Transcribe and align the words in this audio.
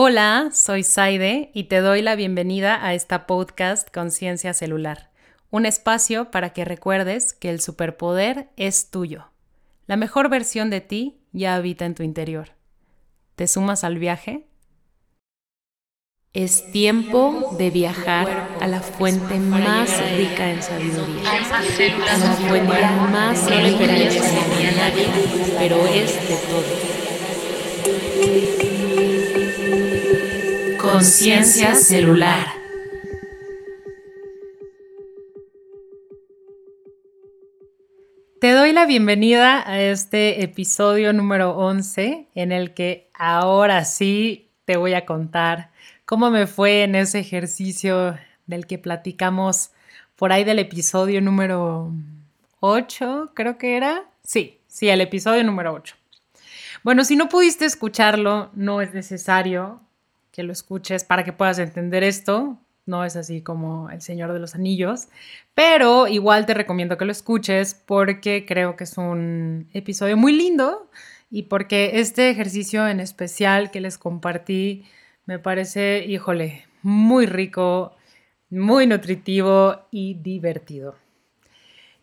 Hola, 0.00 0.50
soy 0.52 0.84
Saide 0.84 1.50
y 1.54 1.64
te 1.64 1.80
doy 1.80 2.02
la 2.02 2.14
bienvenida 2.14 2.86
a 2.86 2.94
esta 2.94 3.26
podcast 3.26 3.92
Conciencia 3.92 4.54
Celular, 4.54 5.10
un 5.50 5.66
espacio 5.66 6.30
para 6.30 6.52
que 6.52 6.64
recuerdes 6.64 7.32
que 7.32 7.50
el 7.50 7.60
superpoder 7.60 8.48
es 8.56 8.92
tuyo. 8.92 9.32
La 9.88 9.96
mejor 9.96 10.28
versión 10.28 10.70
de 10.70 10.80
ti 10.80 11.18
ya 11.32 11.56
habita 11.56 11.84
en 11.84 11.96
tu 11.96 12.04
interior. 12.04 12.50
¿Te 13.34 13.48
sumas 13.48 13.82
al 13.82 13.98
viaje? 13.98 14.46
Es 16.32 16.70
tiempo 16.70 17.56
de 17.58 17.70
viajar 17.70 18.50
a 18.60 18.68
la 18.68 18.78
fuente 18.78 19.40
más 19.40 19.90
rica 20.16 20.48
en 20.48 20.62
sabiduría, 20.62 21.28
a 21.28 22.18
la 22.18 22.34
fuente 22.34 22.82
más 23.10 23.50
referente 23.50 24.20
a 24.20 24.72
nadie, 24.76 25.08
pero 25.58 25.84
es 25.88 26.28
de 26.28 26.36
todo. 26.36 26.62
Conciencia 30.90 31.74
celular. 31.74 32.46
Te 38.40 38.52
doy 38.52 38.72
la 38.72 38.86
bienvenida 38.86 39.68
a 39.68 39.82
este 39.82 40.42
episodio 40.42 41.12
número 41.12 41.50
11 41.58 42.28
en 42.34 42.52
el 42.52 42.72
que 42.72 43.10
ahora 43.12 43.84
sí 43.84 44.48
te 44.64 44.78
voy 44.78 44.94
a 44.94 45.04
contar 45.04 45.72
cómo 46.06 46.30
me 46.30 46.46
fue 46.46 46.84
en 46.84 46.94
ese 46.94 47.18
ejercicio 47.18 48.18
del 48.46 48.66
que 48.66 48.78
platicamos 48.78 49.72
por 50.16 50.32
ahí 50.32 50.42
del 50.42 50.58
episodio 50.58 51.20
número 51.20 51.92
8, 52.60 53.32
creo 53.34 53.58
que 53.58 53.76
era. 53.76 54.04
Sí, 54.24 54.58
sí, 54.68 54.88
el 54.88 55.02
episodio 55.02 55.44
número 55.44 55.74
8. 55.74 55.96
Bueno, 56.82 57.04
si 57.04 57.14
no 57.14 57.28
pudiste 57.28 57.66
escucharlo, 57.66 58.50
no 58.54 58.80
es 58.80 58.94
necesario 58.94 59.82
que 60.38 60.44
lo 60.44 60.52
escuches 60.52 61.02
para 61.02 61.24
que 61.24 61.32
puedas 61.32 61.58
entender 61.58 62.04
esto. 62.04 62.60
No 62.86 63.04
es 63.04 63.16
así 63.16 63.42
como 63.42 63.90
El 63.90 64.00
Señor 64.00 64.32
de 64.32 64.38
los 64.38 64.54
Anillos, 64.54 65.08
pero 65.52 66.06
igual 66.06 66.46
te 66.46 66.54
recomiendo 66.54 66.96
que 66.96 67.06
lo 67.06 67.10
escuches 67.10 67.74
porque 67.74 68.46
creo 68.46 68.76
que 68.76 68.84
es 68.84 68.96
un 68.98 69.68
episodio 69.72 70.16
muy 70.16 70.32
lindo 70.32 70.88
y 71.28 71.42
porque 71.42 71.98
este 71.98 72.30
ejercicio 72.30 72.86
en 72.86 73.00
especial 73.00 73.72
que 73.72 73.80
les 73.80 73.98
compartí 73.98 74.84
me 75.26 75.40
parece, 75.40 76.04
híjole, 76.06 76.66
muy 76.82 77.26
rico, 77.26 77.96
muy 78.48 78.86
nutritivo 78.86 79.88
y 79.90 80.14
divertido. 80.14 80.94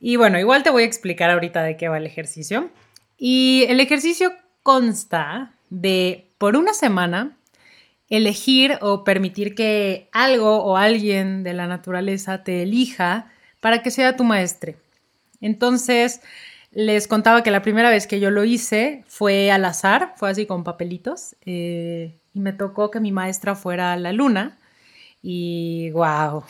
Y 0.02 0.18
bueno, 0.18 0.38
igual 0.40 0.62
te 0.62 0.72
voy 0.72 0.84
a 0.84 0.88
explicar 0.88 1.32
ahorita 1.32 1.64
de 1.64 1.78
qué 1.78 1.88
va 1.88 2.00
el 2.00 2.06
ejercicio. 2.06 2.70
Y 3.18 3.64
el 3.70 3.80
ejercicio 3.80 4.34
consta 4.62 5.54
de, 5.70 6.34
por 6.38 6.58
una 6.58 6.74
semana, 6.74 7.38
elegir 8.10 8.78
o 8.82 9.04
permitir 9.04 9.56
que 9.56 10.10
algo 10.12 10.64
o 10.64 10.78
alguien 10.78 11.44
de 11.44 11.54
la 11.54 11.68
naturaleza 11.68 12.44
te 12.44 12.64
elija 12.64 13.32
para 13.60 13.82
que 13.82 13.92
sea 13.92 14.16
tu 14.16 14.24
maestre. 14.24 14.78
Entonces, 15.42 16.22
les 16.72 17.08
contaba 17.08 17.42
que 17.42 17.52
la 17.52 17.62
primera 17.62 17.90
vez 17.90 18.06
que 18.06 18.20
yo 18.20 18.32
lo 18.32 18.44
hice 18.44 19.04
fue 19.08 19.50
al 19.52 19.66
azar, 19.66 20.14
fue 20.18 20.30
así 20.30 20.46
con 20.46 20.64
papelitos. 20.64 21.36
Eh, 21.46 22.20
y 22.34 22.40
me 22.42 22.54
tocó 22.54 22.92
que 22.92 23.00
mi 23.00 23.12
maestra 23.12 23.56
fuera 23.56 23.96
la 23.96 24.12
luna. 24.12 24.60
Y 25.22 25.90
wow, 25.92 26.44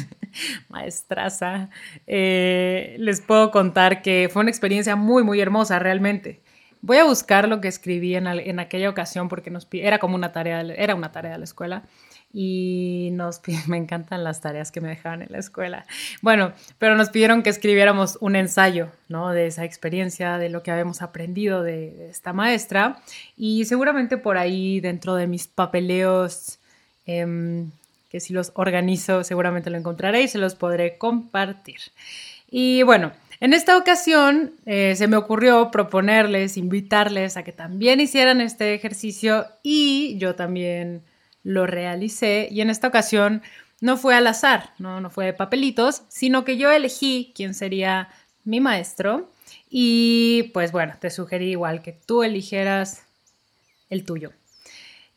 maestraza. 0.68 1.70
Eh, 2.06 2.94
les 2.98 3.20
puedo 3.20 3.50
contar 3.50 4.02
que 4.02 4.28
fue 4.32 4.42
una 4.42 4.50
experiencia 4.50 4.96
muy, 4.96 5.24
muy 5.24 5.40
hermosa 5.40 5.78
realmente. 5.78 6.43
Voy 6.86 6.98
a 6.98 7.04
buscar 7.04 7.48
lo 7.48 7.62
que 7.62 7.68
escribí 7.68 8.14
en, 8.14 8.26
en 8.26 8.60
aquella 8.60 8.90
ocasión 8.90 9.30
porque 9.30 9.50
nos, 9.50 9.66
era 9.72 9.98
como 9.98 10.16
una 10.16 10.32
tarea, 10.32 10.60
era 10.60 10.94
una 10.94 11.12
tarea 11.12 11.32
de 11.32 11.38
la 11.38 11.44
escuela 11.44 11.84
y 12.30 13.08
nos 13.12 13.40
me 13.68 13.78
encantan 13.78 14.22
las 14.22 14.42
tareas 14.42 14.70
que 14.70 14.82
me 14.82 14.88
dejaban 14.88 15.22
en 15.22 15.32
la 15.32 15.38
escuela. 15.38 15.86
Bueno, 16.20 16.52
pero 16.78 16.94
nos 16.94 17.08
pidieron 17.08 17.42
que 17.42 17.48
escribiéramos 17.48 18.18
un 18.20 18.36
ensayo, 18.36 18.90
¿no? 19.08 19.30
De 19.30 19.46
esa 19.46 19.64
experiencia, 19.64 20.36
de 20.36 20.50
lo 20.50 20.62
que 20.62 20.72
habíamos 20.72 21.00
aprendido 21.00 21.62
de, 21.62 22.10
esta 22.10 22.34
maestra 22.34 23.00
y 23.34 23.64
seguramente 23.64 24.18
por 24.18 24.36
ahí 24.36 24.80
dentro 24.80 25.14
de 25.14 25.26
mis 25.26 25.46
papeleos 25.46 26.58
em, 27.06 27.70
que 28.10 28.20
si 28.20 28.34
los 28.34 28.52
organizo 28.56 29.24
seguramente 29.24 29.70
lo 29.70 29.78
encontraré 29.78 30.20
y 30.20 30.28
se 30.28 30.36
los 30.36 30.54
podré 30.54 30.98
compartir. 30.98 31.80
Y 32.50 32.82
bueno, 32.82 33.10
en 33.44 33.52
esta 33.52 33.76
ocasión 33.76 34.54
eh, 34.64 34.94
se 34.96 35.06
me 35.06 35.18
ocurrió 35.18 35.70
proponerles, 35.70 36.56
invitarles 36.56 37.36
a 37.36 37.44
que 37.44 37.52
también 37.52 38.00
hicieran 38.00 38.40
este 38.40 38.72
ejercicio 38.72 39.46
y 39.62 40.16
yo 40.16 40.34
también 40.34 41.02
lo 41.42 41.66
realicé. 41.66 42.48
Y 42.50 42.62
en 42.62 42.70
esta 42.70 42.88
ocasión 42.88 43.42
no 43.82 43.98
fue 43.98 44.14
al 44.14 44.28
azar, 44.28 44.70
no, 44.78 45.02
no 45.02 45.10
fue 45.10 45.26
de 45.26 45.34
papelitos, 45.34 46.04
sino 46.08 46.46
que 46.46 46.56
yo 46.56 46.70
elegí 46.70 47.34
quién 47.36 47.52
sería 47.52 48.08
mi 48.44 48.60
maestro. 48.60 49.30
Y 49.68 50.50
pues 50.54 50.72
bueno, 50.72 50.94
te 50.98 51.10
sugerí 51.10 51.50
igual 51.50 51.82
que 51.82 51.92
tú 51.92 52.22
eligieras 52.22 53.02
el 53.90 54.06
tuyo. 54.06 54.32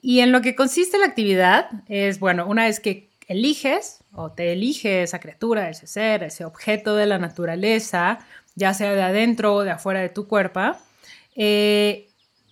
Y 0.01 0.19
en 0.19 0.33
lo 0.33 0.41
que 0.41 0.53
consiste 0.53 0.97
la 0.97 1.05
actividad 1.05 1.69
es, 1.87 2.19
bueno, 2.19 2.45
una 2.45 2.65
vez 2.65 2.81
que 2.81 3.09
eliges 3.29 3.96
o 4.13 4.31
te 4.31 4.53
elige 4.53 5.03
esa 5.03 5.19
criatura, 5.19 5.69
ese 5.69 5.87
ser, 5.87 6.23
ese 6.23 6.45
objeto 6.45 6.95
de 6.95 7.05
la 7.05 7.17
naturaleza, 7.17 8.19
ya 8.55 8.73
sea 8.73 8.93
de 8.93 9.03
adentro 9.03 9.55
o 9.55 9.63
de 9.63 9.71
afuera 9.71 9.99
de 9.99 10.09
tu 10.09 10.27
cuerpo, 10.27 10.61
eh, 11.35 12.09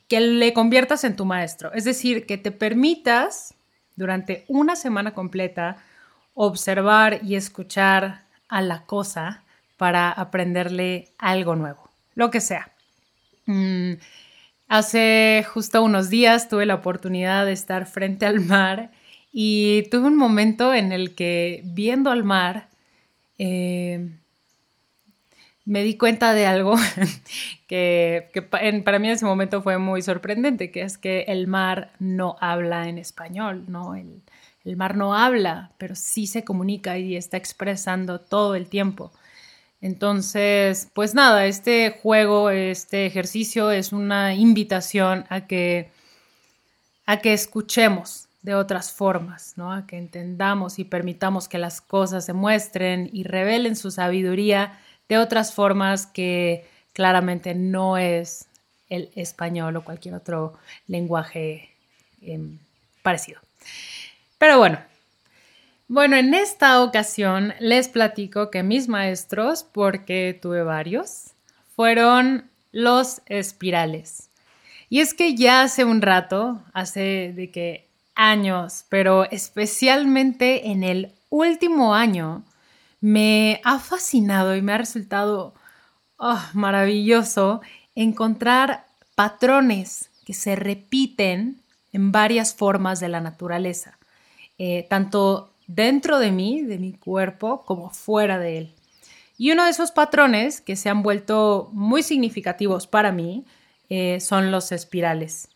que 0.07 0.19
le 0.19 0.53
conviertas 0.53 1.03
en 1.03 1.16
tu 1.16 1.25
maestro. 1.25 1.73
Es 1.73 1.83
decir, 1.83 2.25
que 2.25 2.38
te 2.38 2.51
permitas 2.51 3.55
durante 3.95 4.45
una 4.47 4.75
semana 4.75 5.13
completa 5.13 5.77
observar 6.33 7.21
y 7.23 7.35
escuchar 7.35 8.25
a 8.47 8.61
la 8.61 8.85
cosa 8.85 9.43
para 9.77 10.11
aprenderle 10.11 11.09
algo 11.17 11.55
nuevo, 11.55 11.89
lo 12.13 12.29
que 12.29 12.41
sea. 12.41 12.72
Mm, 13.45 13.93
hace 14.67 15.45
justo 15.51 15.81
unos 15.81 16.09
días 16.09 16.49
tuve 16.49 16.66
la 16.66 16.75
oportunidad 16.75 17.45
de 17.45 17.53
estar 17.53 17.85
frente 17.85 18.25
al 18.25 18.41
mar 18.41 18.91
y 19.38 19.84
tuve 19.91 20.07
un 20.07 20.16
momento 20.16 20.73
en 20.73 20.94
el 20.94 21.13
que 21.13 21.59
viendo 21.66 22.09
al 22.09 22.23
mar 22.23 22.69
eh, 23.38 24.09
me 25.66 25.84
di 25.84 25.97
cuenta 25.97 26.34
de 26.34 26.46
algo 26.46 26.75
que, 27.68 28.29
para 28.50 28.97
mí 28.97 29.07
en 29.07 29.13
ese 29.13 29.25
momento 29.25 29.62
fue 29.62 29.78
muy 29.78 30.01
sorprendente, 30.01 30.72
que 30.72 30.84
es 30.84 30.97
que 30.97 31.25
el 31.28 31.47
mar 31.47 31.91
no 32.00 32.38
habla 32.40 32.88
en 32.88 32.97
español, 32.97 33.66
¿no? 33.68 33.96
El, 33.96 34.22
el 34.63 34.78
mar 34.78 34.96
no 34.96 35.13
habla, 35.13 35.73
pero 35.78 35.96
sí 35.96 36.28
se 36.28 36.46
comunica 36.46 36.97
y 36.97 37.17
está 37.17 37.35
expresando 37.35 38.22
todo 38.22 38.56
el 38.56 38.69
tiempo. 38.69 39.12
Entonces, 39.81 40.90
pues 40.94 41.13
nada, 41.13 41.46
este 41.46 42.00
juego, 42.02 42.52
este 42.52 43.06
ejercicio 43.06 43.69
es 43.72 43.91
una 43.91 44.34
invitación 44.34 45.25
a 45.28 45.41
que, 45.46 45.91
a 47.06 47.17
que 47.17 47.34
escuchemos 47.34 48.25
de 48.45 48.53
otras 48.53 48.91
formas, 48.91 49.53
¿no? 49.57 49.73
A 49.73 49.88
que 49.88 49.97
entendamos 49.97 50.78
y 50.78 50.83
permitamos 50.83 51.50
que 51.50 51.57
las 51.57 51.81
cosas 51.81 52.25
se 52.25 52.33
muestren 52.33 53.09
y 53.11 53.23
revelen 53.23 53.75
su 53.75 53.89
sabiduría 53.89 54.79
de 55.09 55.17
otras 55.17 55.51
formas 55.51 56.06
que 56.06 56.67
claramente 56.94 57.55
no 57.55 57.97
es 57.97 58.45
el 58.88 59.09
español 59.16 59.75
o 59.78 59.84
cualquier 59.84 60.13
otro 60.13 60.53
lenguaje 60.88 61.72
em, 62.22 62.59
parecido. 63.01 63.41
Pero 64.38 64.59
bueno, 64.59 64.78
bueno, 65.88 66.16
en 66.16 66.35
esta 66.35 66.84
ocasión 66.84 67.55
les 67.59 67.88
platico 67.88 68.51
que 68.51 68.61
mis 68.61 68.88
maestros, 68.88 69.63
porque 69.63 70.38
tuve 70.39 70.61
varios, 70.61 71.31
fueron 71.75 72.47
los 72.72 73.22
espirales. 73.25 74.29
Y 74.88 75.00
es 75.00 75.16
que 75.16 75.34
ya 75.34 75.63
hace 75.63 75.84
un 75.84 76.03
rato, 76.03 76.61
hace 76.73 77.34
de 77.35 77.49
que 77.49 77.84
años, 78.16 78.85
pero 78.90 79.29
especialmente 79.29 80.72
en 80.72 80.84
el 80.84 81.12
último 81.29 81.94
año, 81.94 82.44
me 83.02 83.62
ha 83.64 83.79
fascinado 83.79 84.56
y 84.56 84.62
me 84.62 84.73
ha 84.73 84.78
resultado 84.78 85.53
oh, 86.17 86.41
maravilloso 86.53 87.62
encontrar 87.94 88.85
patrones 89.16 90.09
que 90.26 90.34
se 90.34 90.56
repiten 90.56 91.62
en 91.94 92.12
varias 92.12 92.56
formas 92.56 93.00
de 93.00 93.09
la 93.09 93.22
naturaleza, 93.22 93.97
eh, 94.58 94.85
tanto 94.90 95.53
dentro 95.68 96.20
de 96.20 96.32
mí, 96.32 96.61
de 96.61 96.78
mi 96.78 96.94
cuerpo, 96.94 97.64
como 97.64 97.90
fuera 97.90 98.40
de 98.40 98.58
él. 98.58 98.76
Y 99.38 99.52
uno 99.52 99.66
de 99.66 99.72
esos 99.72 99.91
patrones 99.91 100.61
que 100.61 100.76
se 100.76 100.90
han 100.90 101.03
vuelto 101.03 101.70
muy 101.73 102.03
significativos 102.03 102.88
para 102.88 103.11
mí 103.11 103.46
eh, 103.90 104.20
son 104.20 104.52
los 104.52 104.72
espirales. 104.72 105.50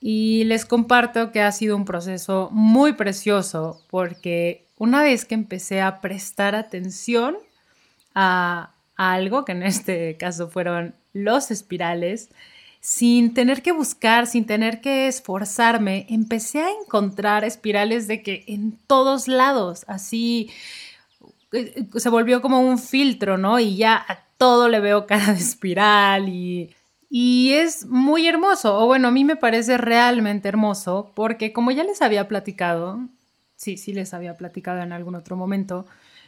Y 0.00 0.44
les 0.44 0.64
comparto 0.64 1.32
que 1.32 1.40
ha 1.40 1.52
sido 1.52 1.76
un 1.76 1.84
proceso 1.84 2.48
muy 2.52 2.92
precioso 2.92 3.80
porque 3.88 4.66
una 4.78 5.02
vez 5.02 5.24
que 5.24 5.34
empecé 5.34 5.80
a 5.80 6.00
prestar 6.00 6.54
atención 6.54 7.36
a, 8.14 8.72
algo, 8.96 9.44
que 9.44 9.52
en 9.52 9.62
este 9.62 10.16
caso 10.16 10.48
fueron 10.48 10.94
los 11.12 11.50
espirales, 11.50 12.30
sin 12.80 13.34
tener 13.34 13.62
que 13.62 13.72
buscar, 13.72 14.26
sin 14.26 14.46
tener 14.46 14.80
que 14.80 15.08
esforzarme, 15.08 16.06
empecé 16.08 16.60
a 16.60 16.70
encontrar 16.70 17.44
espirales 17.44 18.06
de 18.06 18.22
que 18.22 18.44
en 18.46 18.78
todos 18.86 19.28
lados, 19.28 19.84
así 19.88 20.50
eh, 21.52 21.86
se 21.96 22.08
volvió 22.08 22.40
como 22.40 22.60
un 22.60 22.78
filtro, 22.78 23.38
¿no? 23.38 23.58
Y 23.58 23.76
ya 23.76 23.96
a 23.96 24.20
todo 24.38 24.68
le 24.68 24.80
veo 24.80 25.06
cara 25.06 25.32
de 25.32 25.40
espiral 25.40 26.28
y, 26.28 26.75
y 27.08 27.52
es 27.52 27.86
muy 27.86 28.26
hermoso, 28.26 28.78
o 28.78 28.86
bueno, 28.86 29.08
a 29.08 29.10
mí 29.10 29.24
me 29.24 29.36
parece 29.36 29.78
realmente 29.78 30.48
hermoso 30.48 31.12
porque 31.14 31.52
como 31.52 31.70
ya 31.70 31.84
les 31.84 32.02
había 32.02 32.28
platicado, 32.28 33.00
sí, 33.56 33.76
sí 33.76 33.92
les 33.92 34.14
había 34.14 34.36
platicado 34.36 34.80
en 34.82 34.92
algún 34.92 35.14
otro 35.14 35.36
momento, 35.36 35.86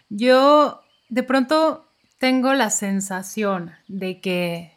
yo 0.09 0.81
de 1.09 1.23
pronto 1.23 1.87
tengo 2.19 2.55
la 2.55 2.71
sensación 2.71 3.73
de 3.89 4.21
que 4.21 4.73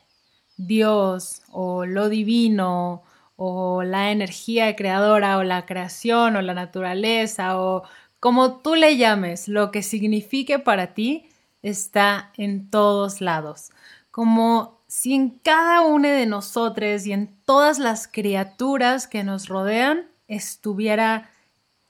Dios 0.58 1.42
o 1.50 1.86
lo 1.86 2.10
divino 2.10 3.04
o 3.36 3.84
la 3.84 4.12
energía 4.12 4.76
creadora 4.76 5.38
o 5.38 5.44
la 5.44 5.66
creación 5.66 6.36
o 6.36 6.42
la 6.42 6.54
naturaleza 6.54 7.60
o 7.60 7.84
como 8.20 8.60
tú 8.60 8.76
le 8.76 8.98
llames, 8.98 9.48
lo 9.48 9.72
que 9.72 9.82
signifique 9.82 10.60
para 10.60 10.94
ti 10.94 11.26
está 11.64 12.32
en 12.38 12.70
todos 12.70 13.20
lados. 13.20 13.72
Como 14.12 14.81
si 14.92 15.14
en 15.14 15.30
cada 15.30 15.80
uno 15.80 16.10
de 16.10 16.26
nosotros 16.26 17.06
y 17.06 17.14
en 17.14 17.34
todas 17.46 17.80
las 17.80 18.10
criaturas 18.10 19.08
que 19.08 19.24
nos 19.24 19.48
rodean 19.48 20.06
estuviera 20.28 21.30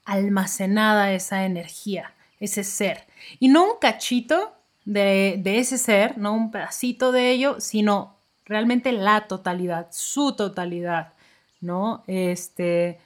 almacenada 0.04 1.12
esa 1.12 1.44
energía, 1.44 2.14
ese 2.38 2.62
ser. 2.62 3.04
Y 3.40 3.48
no 3.48 3.64
un 3.64 3.78
cachito 3.80 4.52
de, 4.84 5.34
de 5.42 5.58
ese 5.58 5.78
ser, 5.78 6.16
no 6.16 6.32
un 6.32 6.52
pedacito 6.52 7.10
de 7.10 7.32
ello, 7.32 7.56
sino 7.58 8.14
realmente 8.44 8.92
la 8.92 9.26
totalidad, 9.26 9.88
su 9.90 10.36
totalidad, 10.36 11.12
¿no? 11.60 12.04
Este, 12.06 13.00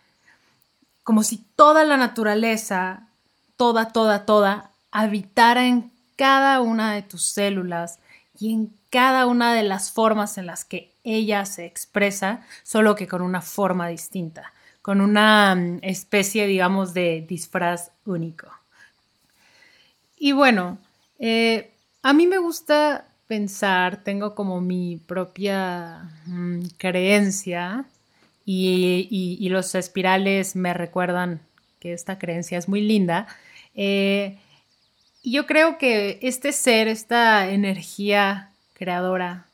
como 1.04 1.22
si 1.22 1.38
toda 1.56 1.86
la 1.86 1.96
naturaleza, 1.96 3.08
toda, 3.56 3.92
toda, 3.94 4.26
toda, 4.26 4.72
habitara 4.90 5.66
en 5.66 5.90
cada 6.16 6.60
una 6.60 6.92
de 6.92 7.00
tus 7.00 7.22
células 7.22 7.98
y 8.38 8.52
en 8.52 8.76
cada 8.96 9.26
una 9.26 9.52
de 9.52 9.62
las 9.62 9.92
formas 9.92 10.38
en 10.38 10.46
las 10.46 10.64
que 10.64 10.94
ella 11.04 11.44
se 11.44 11.66
expresa, 11.66 12.40
solo 12.62 12.94
que 12.94 13.06
con 13.06 13.20
una 13.20 13.42
forma 13.42 13.88
distinta, 13.88 14.54
con 14.80 15.02
una 15.02 15.54
mm, 15.54 15.80
especie, 15.82 16.46
digamos, 16.46 16.94
de 16.94 17.22
disfraz 17.28 17.90
único. 18.06 18.48
Y 20.16 20.32
bueno, 20.32 20.78
eh, 21.18 21.74
a 22.02 22.14
mí 22.14 22.26
me 22.26 22.38
gusta 22.38 23.06
pensar, 23.26 24.02
tengo 24.02 24.34
como 24.34 24.62
mi 24.62 24.96
propia 24.96 26.10
mm, 26.24 26.60
creencia 26.78 27.84
y, 28.46 29.46
los 29.50 29.74
espirales 29.74 30.56
me 30.56 30.72
recuerdan 30.72 31.42
que 31.80 31.92
esta 31.92 32.18
creencia 32.18 32.56
es 32.56 32.66
muy 32.66 32.80
linda. 32.80 33.26
Eh, 33.74 34.38
yo 35.22 35.44
creo 35.44 35.76
que 35.76 36.18
este 36.22 36.52
ser, 36.52 36.88
esta 36.88 37.50
energía 37.50 38.52
creadora, 38.76 39.46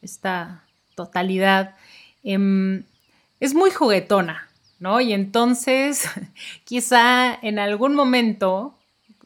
esta 0.00 0.64
totalidad, 0.94 1.74
em, 2.22 2.84
es 3.40 3.54
muy 3.54 3.70
juguetona, 3.70 4.48
¿no? 4.78 5.00
Y 5.00 5.12
entonces 5.12 6.04
quizá 6.64 7.34
en 7.42 7.58
algún 7.58 7.94
momento 7.94 8.78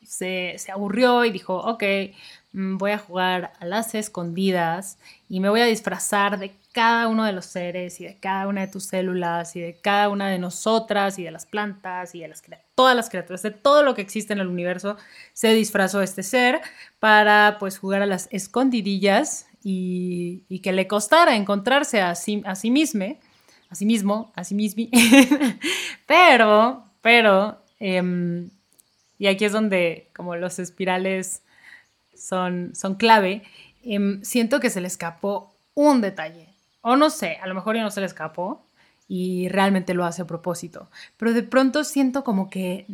se, 0.02 0.54
se 0.58 0.72
aburrió 0.72 1.24
y 1.24 1.30
dijo, 1.30 1.56
ok, 1.56 1.82
voy 2.56 2.92
a 2.92 2.98
jugar 2.98 3.52
a 3.60 3.66
las 3.66 3.94
escondidas 3.94 4.98
y 5.28 5.40
me 5.40 5.50
voy 5.50 5.60
a 5.60 5.66
disfrazar 5.66 6.38
de 6.38 6.52
cada 6.72 7.06
uno 7.06 7.24
de 7.24 7.32
los 7.32 7.44
seres 7.44 8.00
y 8.00 8.04
de 8.04 8.16
cada 8.16 8.48
una 8.48 8.62
de 8.62 8.68
tus 8.68 8.84
células 8.84 9.54
y 9.56 9.60
de 9.60 9.78
cada 9.78 10.08
una 10.08 10.30
de 10.30 10.38
nosotras 10.38 11.18
y 11.18 11.24
de 11.24 11.30
las 11.30 11.44
plantas 11.44 12.14
y 12.14 12.20
de 12.20 12.28
las 12.28 12.42
todas 12.74 12.96
las 12.96 13.10
criaturas, 13.10 13.42
de 13.42 13.50
todo 13.50 13.82
lo 13.82 13.94
que 13.94 14.00
existe 14.00 14.32
en 14.32 14.38
el 14.38 14.46
universo, 14.46 14.96
se 15.34 15.52
disfrazó 15.52 16.00
este 16.00 16.22
ser 16.22 16.62
para 16.98 17.56
pues 17.58 17.78
jugar 17.78 18.00
a 18.00 18.06
las 18.06 18.28
escondidillas 18.30 19.46
y, 19.62 20.60
que 20.62 20.72
le 20.72 20.86
costara 20.86 21.36
encontrarse 21.36 22.00
a 22.00 22.14
sí, 22.14 22.42
a 22.46 22.54
sí 22.54 22.70
mismo, 22.70 23.18
a 23.68 23.74
sí 23.74 23.84
mismo, 23.84 24.32
a 24.34 24.44
sí 24.44 24.54
mismo, 24.54 24.86
pero, 26.06 26.84
pero, 27.02 27.62
em, 27.80 28.48
y 29.18 29.26
aquí 29.26 29.44
es 29.44 29.52
donde 29.52 30.08
como 30.14 30.36
los 30.36 30.58
espirales 30.58 31.42
son, 32.16 32.74
son 32.74 32.94
clave, 32.94 33.42
em, 33.82 34.22
siento 34.22 34.60
que 34.60 34.70
se 34.70 34.80
le 34.80 34.88
escapó 34.88 35.54
un 35.74 36.00
detalle. 36.00 36.48
O 36.80 36.96
no 36.96 37.10
sé, 37.10 37.38
a 37.42 37.46
lo 37.46 37.54
mejor 37.54 37.76
ya 37.76 37.82
no 37.82 37.90
se 37.90 38.00
le 38.00 38.06
escapó 38.06 38.66
y 39.08 39.48
realmente 39.48 39.94
lo 39.94 40.04
hace 40.04 40.22
a 40.22 40.26
propósito. 40.26 40.88
Pero 41.16 41.32
de 41.32 41.42
pronto 41.42 41.84
siento 41.84 42.24
como 42.24 42.50
que 42.50 42.86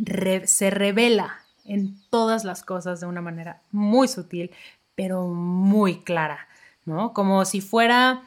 se 0.46 0.70
revela 0.70 1.40
en 1.64 1.96
todas 2.10 2.44
las 2.44 2.62
cosas 2.62 3.00
de 3.00 3.06
una 3.06 3.20
manera 3.20 3.62
muy 3.70 4.08
sutil, 4.08 4.50
pero 4.94 5.26
muy 5.28 6.00
clara, 6.00 6.48
¿no? 6.84 7.12
Como 7.12 7.44
si 7.44 7.60
fuera 7.60 8.22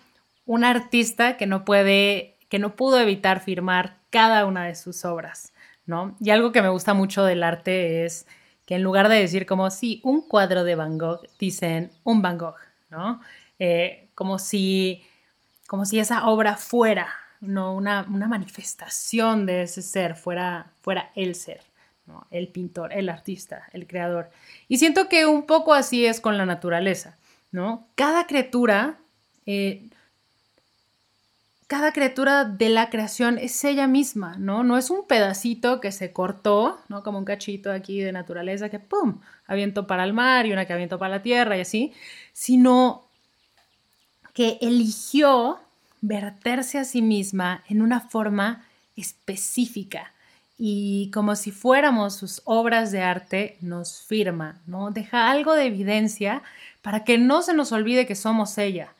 un 0.46 0.64
artista 0.64 1.38
que 1.38 1.46
no 1.46 1.66
puede, 1.66 2.38
que 2.50 2.60
no 2.60 2.76
pudo 2.76 3.00
evitar 3.00 3.42
firmar 3.42 3.98
cada 4.10 4.46
una 4.46 4.66
de 4.66 4.76
sus 4.76 5.04
obras, 5.06 5.52
¿no? 5.86 6.16
Y 6.20 6.30
algo 6.30 6.52
que 6.52 6.62
me 6.62 6.70
gusta 6.70 6.94
mucho 6.94 7.24
del 7.24 7.44
arte 7.44 8.06
es 8.06 8.26
que 8.66 8.76
en 8.76 8.84
lugar 8.84 9.10
de 9.10 9.16
decir 9.16 9.46
como 9.46 9.70
si 9.70 10.02
un 10.04 10.28
cuadro 10.28 10.64
de 10.64 10.76
Van 10.76 10.98
Gogh, 10.98 11.22
dicen 11.40 11.92
un 12.04 12.22
Van 12.22 12.38
Gogh, 12.38 12.56
¿no? 12.90 13.22
Eh, 13.60 14.10
como, 14.16 14.40
si, 14.40 15.04
como 15.68 15.86
si 15.86 16.00
esa 16.00 16.28
obra 16.28 16.58
fuera, 16.58 17.08
¿no? 17.42 17.76
Una, 17.76 18.04
manifestación 18.04 19.46
de 19.46 19.64
ese 19.64 19.82
ser, 19.82 20.16
fuera, 20.16 20.72
fuera 20.82 21.12
el 21.16 21.36
ser, 21.36 21.62
¿no? 22.08 22.28
El 22.32 22.48
pintor, 22.48 22.92
el 22.94 23.10
artista, 23.10 23.68
el 23.72 23.88
creador. 23.88 24.30
Y 24.68 24.78
siento 24.78 25.10
que 25.10 25.26
un 25.26 25.46
poco 25.46 25.74
así 25.74 26.06
es 26.06 26.20
con 26.20 26.38
la 26.38 26.46
naturaleza, 26.46 27.18
¿no? 27.52 27.88
Cada 27.96 28.26
criatura 28.26 28.98
eh, 29.46 29.90
cada 31.68 31.94
criatura 31.94 32.46
de 32.46 32.70
la 32.70 32.90
creación 32.90 33.40
es 33.40 33.64
ella 33.64 33.88
misma, 33.88 34.36
¿no? 34.38 34.64
No 34.64 34.78
es 34.78 34.92
un 34.92 35.08
pedacito 35.08 35.82
que 35.82 35.92
se 35.92 36.14
cortó, 36.14 36.80
¿no? 36.90 37.02
Como 37.02 37.18
un 37.18 37.26
cachito 37.26 37.72
aquí 37.72 38.02
de 38.02 38.12
naturaleza 38.12 38.70
que, 38.70 38.80
¡pum!, 38.80 39.20
aviento 39.48 39.88
para 39.88 40.04
el 40.04 40.14
mar 40.14 40.46
y 40.46 40.52
una 40.52 40.66
que 40.66 40.74
aviento 40.74 41.00
para 41.00 41.16
la 41.16 41.22
tierra 41.24 41.58
y 41.58 41.62
así, 41.62 41.94
sino 42.34 43.06
que 44.34 44.60
eligió 44.62 45.60
verterse 46.02 46.78
a 46.78 46.84
sí 46.84 47.02
misma 47.02 47.64
en 47.68 47.82
una 47.82 48.00
forma 48.00 48.64
específica 48.96 50.12
y 50.58 51.10
como 51.12 51.36
si 51.36 51.52
fuéramos 51.52 52.16
sus 52.16 52.42
obras 52.46 52.92
de 52.92 53.02
arte, 53.02 53.58
nos 53.62 54.04
firma, 54.04 54.62
¿no? 54.68 54.92
Deja 54.92 55.30
algo 55.30 55.54
de 55.54 55.66
evidencia 55.66 56.44
para 56.82 57.04
que 57.04 57.18
no 57.18 57.42
se 57.42 57.54
nos 57.54 57.72
olvide 57.72 58.06
que 58.06 58.16
somos 58.16 58.58
ella 58.58 58.95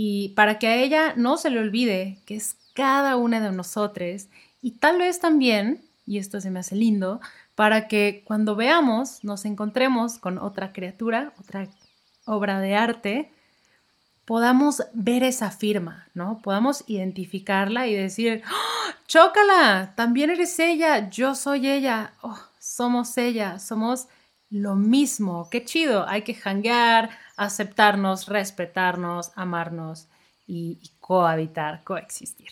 y 0.00 0.28
para 0.36 0.60
que 0.60 0.68
a 0.68 0.76
ella 0.76 1.14
no 1.16 1.38
se 1.38 1.50
le 1.50 1.58
olvide 1.58 2.20
que 2.24 2.36
es 2.36 2.56
cada 2.72 3.16
una 3.16 3.40
de 3.40 3.50
nosotros 3.50 4.28
y 4.62 4.78
tal 4.78 4.98
vez 4.98 5.18
también, 5.18 5.82
y 6.06 6.18
esto 6.18 6.40
se 6.40 6.52
me 6.52 6.60
hace 6.60 6.76
lindo, 6.76 7.20
para 7.56 7.88
que 7.88 8.22
cuando 8.24 8.54
veamos 8.54 9.24
nos 9.24 9.44
encontremos 9.44 10.20
con 10.20 10.38
otra 10.38 10.72
criatura, 10.72 11.32
otra 11.40 11.66
obra 12.26 12.60
de 12.60 12.76
arte, 12.76 13.32
podamos 14.24 14.84
ver 14.92 15.24
esa 15.24 15.50
firma, 15.50 16.06
¿no? 16.14 16.40
Podamos 16.44 16.84
identificarla 16.86 17.88
y 17.88 17.96
decir, 17.96 18.44
¡Oh, 18.46 18.92
chócala, 19.08 19.94
también 19.96 20.30
eres 20.30 20.60
ella, 20.60 21.10
yo 21.10 21.34
soy 21.34 21.68
ella, 21.68 22.14
oh, 22.22 22.38
somos 22.60 23.18
ella, 23.18 23.58
somos 23.58 24.06
lo 24.48 24.76
mismo, 24.76 25.48
qué 25.50 25.64
chido, 25.64 26.08
hay 26.08 26.22
que 26.22 26.36
hanguear, 26.36 27.10
aceptarnos, 27.38 28.26
respetarnos, 28.26 29.32
amarnos 29.36 30.08
y, 30.46 30.78
cohabitar, 31.00 31.84
coexistir. 31.84 32.50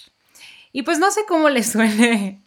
Y 0.72 0.82
pues 0.82 0.98
no 0.98 1.10
sé 1.10 1.22
cómo 1.28 1.48
les 1.48 1.70
suene 1.72 2.40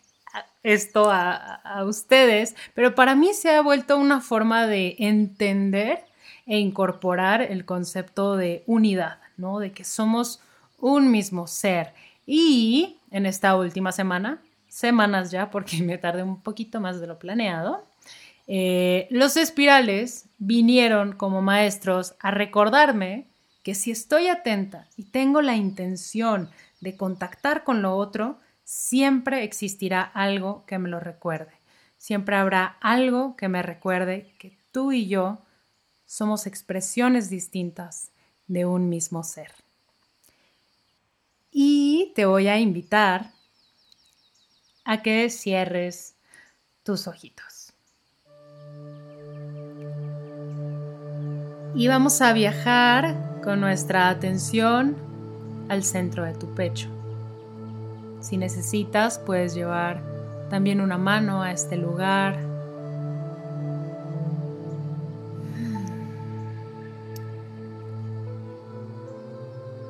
esto 0.63 1.11
a, 1.11 1.55
a, 1.55 1.85
ustedes, 1.85 2.55
pero 2.73 2.95
para 2.95 3.15
mí 3.15 3.33
se 3.33 3.51
ha 3.51 3.61
vuelto 3.61 3.97
una 3.97 4.21
forma 4.21 4.67
de 4.67 4.95
entender 4.99 6.03
e 6.45 6.57
incorporar 6.57 7.41
el 7.41 7.65
concepto 7.65 8.35
de 8.35 8.63
unidad, 8.65 9.19
¿no? 9.37 9.59
De 9.59 9.71
que 9.71 9.83
somos 9.83 10.41
un 10.79 11.11
mismo 11.11 11.47
ser. 11.47 11.93
Y 12.25 12.97
en 13.11 13.25
esta 13.25 13.55
última 13.55 13.91
semana, 13.91 14.39
semanas 14.67 15.31
ya, 15.31 15.49
porque 15.49 15.77
me 15.83 15.97
tardé 15.97 16.23
un 16.23 16.41
poquito 16.41 16.79
más 16.79 16.99
de 16.99 17.07
lo 17.07 17.19
planeado, 17.19 17.83
eh, 18.51 19.07
los 19.11 19.37
espirales 19.37 20.25
vinieron 20.39 21.13
como 21.13 21.43
maestros 21.43 22.15
a 22.19 22.31
recordarme 22.31 23.27
que 23.61 23.75
si 23.75 23.91
estoy 23.91 24.27
atenta 24.27 24.87
y 24.97 25.03
tengo 25.03 25.43
la 25.43 25.55
intención 25.55 26.49
de 26.81 26.97
contactar 26.97 27.63
con 27.63 27.83
lo 27.83 27.95
otro, 27.95 28.39
siempre 28.63 29.43
existirá 29.43 30.01
algo 30.01 30.65
que 30.65 30.79
me 30.79 30.89
lo 30.89 30.99
recuerde. 30.99 31.51
Siempre 31.99 32.37
habrá 32.37 32.77
algo 32.81 33.35
que 33.35 33.49
me 33.49 33.61
recuerde 33.61 34.33
que 34.39 34.57
tú 34.71 34.93
y 34.93 35.07
yo 35.07 35.37
somos 36.07 36.47
expresiones 36.47 37.29
distintas 37.29 38.09
de 38.47 38.65
un 38.65 38.89
mismo 38.89 39.23
ser. 39.23 39.51
Y 41.51 42.13
te 42.15 42.25
voy 42.25 42.47
a 42.47 42.57
invitar 42.57 43.31
a 44.85 45.03
que 45.03 45.29
cierres 45.29 46.15
tus 46.81 47.05
ojitos. 47.05 47.48
Y 51.75 51.87
vamos 51.87 52.21
a 52.21 52.33
viajar 52.33 53.41
con 53.43 53.61
nuestra 53.61 54.09
atención 54.09 54.95
al 55.69 55.83
centro 55.83 56.25
de 56.25 56.33
tu 56.33 56.47
pecho. 56.55 56.89
Si 58.21 58.37
necesitas, 58.37 59.19
puedes 59.19 59.53
llevar 59.53 60.01
también 60.49 60.81
una 60.81 60.97
mano 60.97 61.43
a 61.43 61.51
este 61.51 61.77
lugar. 61.77 62.37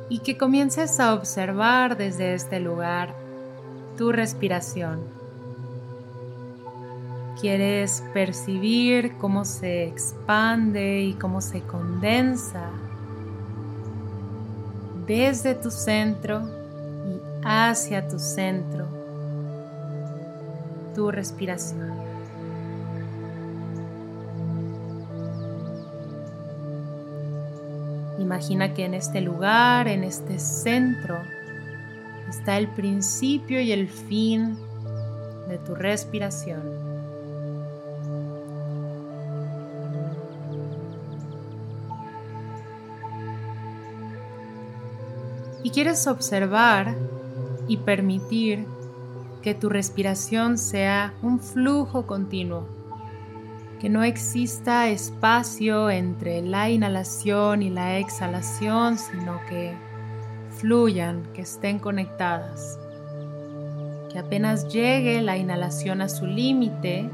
Y 0.10 0.20
que 0.20 0.38
comiences 0.38 1.00
a 1.00 1.14
observar 1.14 1.96
desde 1.96 2.34
este 2.34 2.60
lugar 2.60 3.16
tu 3.98 4.12
respiración. 4.12 5.19
Quieres 7.39 8.03
percibir 8.13 9.15
cómo 9.17 9.46
se 9.46 9.86
expande 9.86 11.03
y 11.03 11.13
cómo 11.13 11.39
se 11.39 11.62
condensa 11.62 12.69
desde 15.08 15.55
tu 15.55 15.72
centro 15.72 16.41
y 16.41 17.22
hacia 17.46 18.08
tu 18.10 18.19
centro, 18.19 18.88
tu 20.93 21.12
respiración. 21.12 21.93
Imagina 28.19 28.74
que 28.74 28.84
en 28.84 28.93
este 28.93 29.22
lugar, 29.22 29.88
en 29.88 30.03
este 30.03 30.39
centro, 30.39 31.17
está 32.29 32.58
el 32.58 32.67
principio 32.67 33.62
y 33.62 33.72
el 33.72 33.88
fin 33.88 34.58
de 35.48 35.58
tu 35.58 35.74
respiración. 35.74 36.88
Y 45.63 45.72
quieres 45.72 46.08
observar 46.08 46.96
y 47.68 47.78
permitir 47.78 48.66
que 49.42 49.54
tu 49.54 49.70
respiración 49.70 50.58
sea 50.58 51.13
un 51.22 51.39
flujo 51.39 52.06
continuo, 52.06 52.68
que 53.80 53.89
no 53.89 54.04
exista 54.04 54.89
espacio 54.89 55.89
entre 55.89 56.42
la 56.42 56.70
inhalación 56.70 57.62
y 57.62 57.70
la 57.70 57.98
exhalación, 57.98 58.98
sino 58.98 59.39
que 59.48 59.74
fluyan, 60.58 61.24
que 61.34 61.42
estén 61.44 61.80
conectadas. 61.80 62.78
Que 64.12 64.20
apenas 64.20 64.68
llegue 64.68 65.22
la 65.22 65.38
inhalación 65.38 66.01
a 66.01 66.10
su 66.10 66.25
límite, 66.25 67.10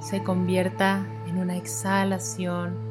se 0.00 0.22
convierta 0.22 1.04
en 1.26 1.38
una 1.38 1.56
exhalación. 1.56 2.85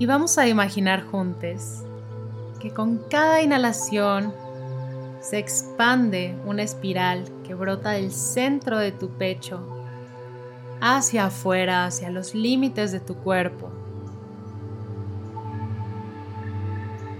Y 0.00 0.06
vamos 0.06 0.38
a 0.38 0.48
imaginar 0.48 1.04
juntos 1.04 1.82
que 2.58 2.70
con 2.70 3.02
cada 3.10 3.42
inhalación 3.42 4.32
se 5.20 5.36
expande 5.38 6.34
una 6.46 6.62
espiral 6.62 7.26
que 7.46 7.52
brota 7.54 7.90
del 7.90 8.10
centro 8.10 8.78
de 8.78 8.92
tu 8.92 9.10
pecho 9.10 9.60
hacia 10.80 11.26
afuera, 11.26 11.84
hacia 11.84 12.08
los 12.08 12.34
límites 12.34 12.92
de 12.92 13.00
tu 13.00 13.14
cuerpo. 13.16 13.70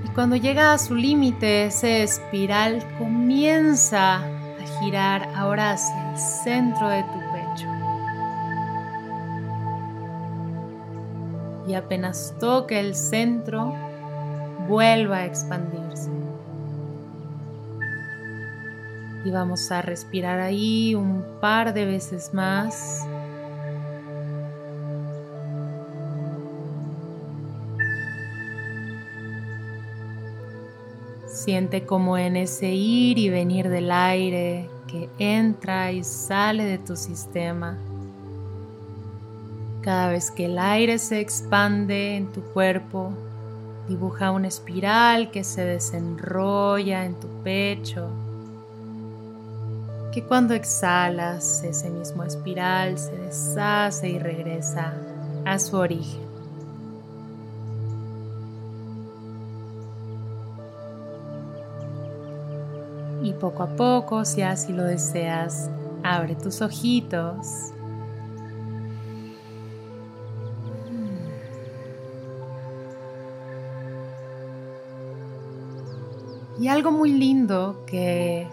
Y 0.06 0.08
cuando 0.14 0.36
llega 0.36 0.72
a 0.72 0.78
su 0.78 0.94
límite, 0.94 1.66
ese 1.66 2.02
espiral 2.02 2.82
comienza 2.96 4.14
a 4.14 4.80
girar 4.80 5.28
ahora 5.36 5.72
hacia 5.72 6.12
el 6.12 6.18
centro 6.18 6.88
de 6.88 7.02
tu 7.02 7.19
Y 11.70 11.74
apenas 11.76 12.34
toque 12.40 12.80
el 12.80 12.96
centro, 12.96 13.72
vuelva 14.66 15.18
a 15.18 15.24
expandirse. 15.24 16.10
Y 19.24 19.30
vamos 19.30 19.70
a 19.70 19.80
respirar 19.80 20.40
ahí 20.40 20.96
un 20.96 21.24
par 21.40 21.72
de 21.72 21.84
veces 21.84 22.34
más. 22.34 23.06
Siente 31.28 31.86
como 31.86 32.18
en 32.18 32.36
ese 32.36 32.70
ir 32.70 33.16
y 33.16 33.28
venir 33.28 33.68
del 33.68 33.92
aire 33.92 34.68
que 34.88 35.08
entra 35.20 35.92
y 35.92 36.02
sale 36.02 36.64
de 36.64 36.78
tu 36.78 36.96
sistema. 36.96 37.78
Cada 39.82 40.08
vez 40.08 40.30
que 40.30 40.46
el 40.46 40.58
aire 40.58 40.98
se 40.98 41.20
expande 41.20 42.16
en 42.16 42.30
tu 42.32 42.42
cuerpo, 42.42 43.12
dibuja 43.88 44.30
una 44.30 44.48
espiral 44.48 45.30
que 45.30 45.42
se 45.42 45.64
desenrolla 45.64 47.04
en 47.04 47.14
tu 47.14 47.28
pecho. 47.42 48.08
Que 50.12 50.22
cuando 50.22 50.54
exhalas, 50.54 51.62
ese 51.64 51.88
mismo 51.88 52.24
espiral 52.24 52.98
se 52.98 53.16
deshace 53.16 54.08
y 54.08 54.18
regresa 54.18 54.94
a 55.44 55.58
su 55.58 55.76
origen. 55.76 56.30
y 63.22 63.32
poco 63.34 63.62
a 63.62 63.68
poco, 63.68 64.24
si 64.24 64.42
así 64.42 64.72
lo 64.72 64.84
deseas, 64.84 65.70
abre 66.02 66.34
tus 66.34 66.62
ojitos. 66.62 67.72
Y 76.60 76.68
algo 76.68 76.92
muy 76.92 77.10
lindo 77.10 77.86
que 77.86 78.46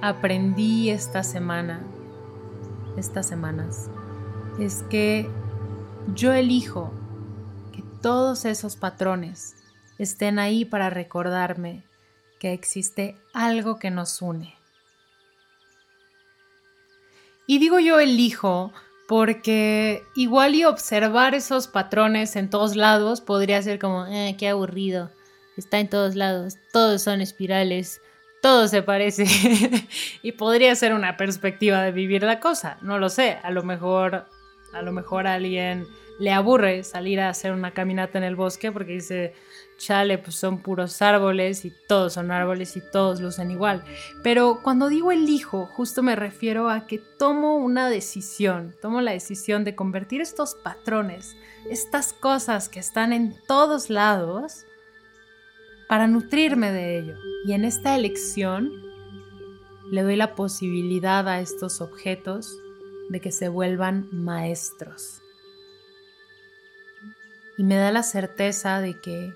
aprendí 0.00 0.90
esta 0.90 1.22
semana, 1.22 1.86
estas 2.96 3.28
semanas, 3.28 3.88
es 4.58 4.82
que 4.90 5.30
yo 6.16 6.32
elijo 6.32 6.92
que 7.72 7.84
todos 8.02 8.44
esos 8.44 8.74
patrones 8.74 9.54
estén 9.98 10.40
ahí 10.40 10.64
para 10.64 10.90
recordarme 10.90 11.84
que 12.40 12.52
existe 12.52 13.16
algo 13.32 13.78
que 13.78 13.92
nos 13.92 14.20
une. 14.20 14.56
Y 17.46 17.60
digo 17.60 17.78
yo 17.78 18.00
elijo 18.00 18.72
porque 19.06 20.02
igual 20.16 20.56
y 20.56 20.64
observar 20.64 21.36
esos 21.36 21.68
patrones 21.68 22.34
en 22.34 22.50
todos 22.50 22.74
lados 22.74 23.20
podría 23.20 23.62
ser 23.62 23.78
como, 23.78 24.06
eh, 24.06 24.34
qué 24.36 24.48
aburrido, 24.48 25.12
está 25.56 25.80
en 25.80 25.88
todos 25.88 26.14
lados, 26.14 26.56
todos 26.72 27.02
son 27.02 27.20
espirales, 27.20 28.00
todo 28.42 28.68
se 28.68 28.82
parece 28.82 29.24
y 30.22 30.32
podría 30.32 30.74
ser 30.74 30.94
una 30.94 31.16
perspectiva 31.16 31.82
de 31.82 31.92
vivir 31.92 32.22
la 32.22 32.40
cosa, 32.40 32.78
no 32.82 32.98
lo 32.98 33.08
sé, 33.08 33.38
a 33.42 33.50
lo 33.50 33.62
mejor 33.62 34.26
a 34.72 34.82
lo 34.82 34.92
mejor 34.92 35.26
a 35.26 35.34
alguien 35.34 35.86
le 36.18 36.32
aburre 36.32 36.82
salir 36.84 37.20
a 37.20 37.28
hacer 37.28 37.52
una 37.52 37.72
caminata 37.72 38.18
en 38.18 38.24
el 38.24 38.36
bosque 38.36 38.70
porque 38.72 38.92
dice, 38.92 39.34
chale, 39.76 40.18
pues 40.18 40.36
son 40.36 40.58
puros 40.62 41.02
árboles 41.02 41.64
y 41.64 41.72
todos 41.88 42.14
son 42.14 42.30
árboles 42.30 42.76
y 42.76 42.82
todos 42.92 43.20
lucen 43.20 43.50
igual. 43.50 43.82
Pero 44.22 44.60
cuando 44.62 44.88
digo 44.88 45.12
elijo, 45.12 45.66
justo 45.66 46.02
me 46.02 46.16
refiero 46.16 46.70
a 46.70 46.86
que 46.86 46.98
tomo 47.18 47.56
una 47.56 47.88
decisión, 47.90 48.74
tomo 48.80 49.00
la 49.00 49.12
decisión 49.12 49.64
de 49.64 49.74
convertir 49.74 50.20
estos 50.20 50.54
patrones, 50.54 51.36
estas 51.68 52.12
cosas 52.12 52.68
que 52.68 52.80
están 52.80 53.12
en 53.12 53.34
todos 53.46 53.90
lados, 53.90 54.66
para 55.92 56.06
nutrirme 56.06 56.72
de 56.72 56.98
ello. 56.98 57.18
Y 57.44 57.52
en 57.52 57.66
esta 57.66 57.94
elección 57.94 58.72
le 59.90 60.02
doy 60.02 60.16
la 60.16 60.34
posibilidad 60.34 61.28
a 61.28 61.40
estos 61.40 61.82
objetos 61.82 62.58
de 63.10 63.20
que 63.20 63.30
se 63.30 63.50
vuelvan 63.50 64.08
maestros. 64.10 65.20
Y 67.58 67.64
me 67.64 67.76
da 67.76 67.92
la 67.92 68.02
certeza 68.04 68.80
de 68.80 68.98
que 69.02 69.34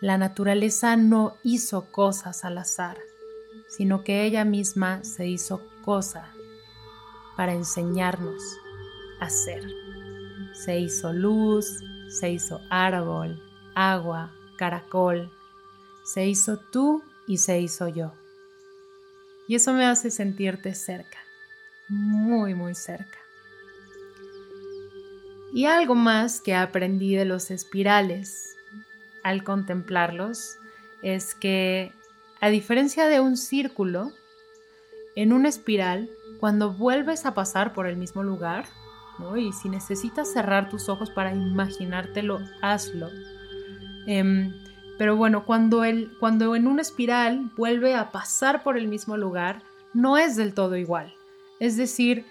la 0.00 0.18
naturaleza 0.18 0.96
no 0.96 1.36
hizo 1.44 1.92
cosas 1.92 2.44
al 2.44 2.58
azar, 2.58 2.98
sino 3.68 4.02
que 4.02 4.24
ella 4.24 4.44
misma 4.44 5.04
se 5.04 5.28
hizo 5.28 5.62
cosa 5.84 6.28
para 7.36 7.52
enseñarnos 7.52 8.42
a 9.20 9.30
ser. 9.30 9.62
Se 10.54 10.80
hizo 10.80 11.12
luz, 11.12 11.68
se 12.08 12.32
hizo 12.32 12.60
árbol, 12.68 13.40
agua, 13.76 14.32
caracol, 14.56 15.30
se 16.04 16.26
hizo 16.26 16.58
tú 16.58 17.02
y 17.26 17.38
se 17.38 17.60
hizo 17.60 17.88
yo. 17.88 18.12
Y 19.48 19.56
eso 19.56 19.72
me 19.72 19.84
hace 19.84 20.10
sentirte 20.10 20.74
cerca, 20.74 21.18
muy, 21.88 22.54
muy 22.54 22.74
cerca. 22.74 23.18
Y 25.52 25.66
algo 25.66 25.94
más 25.94 26.40
que 26.40 26.54
aprendí 26.54 27.14
de 27.14 27.26
los 27.26 27.50
espirales 27.50 28.56
al 29.22 29.44
contemplarlos 29.44 30.56
es 31.02 31.34
que, 31.34 31.92
a 32.40 32.48
diferencia 32.48 33.06
de 33.06 33.20
un 33.20 33.36
círculo, 33.36 34.12
en 35.14 35.32
una 35.32 35.48
espiral, 35.48 36.08
cuando 36.40 36.72
vuelves 36.72 37.26
a 37.26 37.34
pasar 37.34 37.74
por 37.74 37.86
el 37.86 37.96
mismo 37.96 38.22
lugar, 38.22 38.64
y 39.36 39.52
si 39.52 39.68
necesitas 39.68 40.32
cerrar 40.32 40.68
tus 40.68 40.88
ojos 40.88 41.10
para 41.10 41.34
imaginártelo, 41.34 42.40
hazlo. 42.60 43.10
Em, 44.06 44.52
pero 45.02 45.16
bueno, 45.16 45.44
cuando, 45.44 45.82
el, 45.82 46.16
cuando 46.20 46.54
en 46.54 46.68
una 46.68 46.80
espiral 46.80 47.50
vuelve 47.56 47.96
a 47.96 48.12
pasar 48.12 48.62
por 48.62 48.78
el 48.78 48.86
mismo 48.86 49.16
lugar, 49.16 49.64
no 49.92 50.16
es 50.16 50.36
del 50.36 50.54
todo 50.54 50.76
igual. 50.76 51.12
Es 51.58 51.76
decir, 51.76 52.24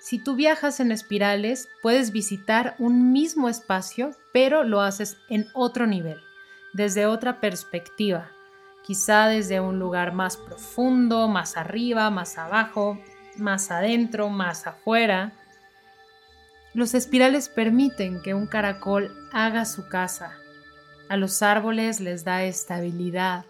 si 0.00 0.22
tú 0.22 0.36
viajas 0.36 0.80
en 0.80 0.92
espirales, 0.92 1.66
puedes 1.80 2.12
visitar 2.12 2.74
un 2.78 3.10
mismo 3.10 3.48
espacio, 3.48 4.10
pero 4.34 4.64
lo 4.64 4.82
haces 4.82 5.16
en 5.30 5.46
otro 5.54 5.86
nivel, 5.86 6.18
desde 6.74 7.06
otra 7.06 7.40
perspectiva, 7.40 8.30
quizá 8.82 9.26
desde 9.26 9.60
un 9.60 9.78
lugar 9.78 10.12
más 10.12 10.36
profundo, 10.36 11.26
más 11.26 11.56
arriba, 11.56 12.10
más 12.10 12.36
abajo, 12.36 13.00
más 13.38 13.70
adentro, 13.70 14.28
más 14.28 14.66
afuera. 14.66 15.32
Los 16.74 16.92
espirales 16.92 17.48
permiten 17.48 18.20
que 18.20 18.34
un 18.34 18.46
caracol 18.46 19.10
haga 19.32 19.64
su 19.64 19.88
casa. 19.88 20.34
A 21.08 21.18
los 21.18 21.42
árboles 21.42 22.00
les 22.00 22.24
da 22.24 22.44
estabilidad. 22.44 23.44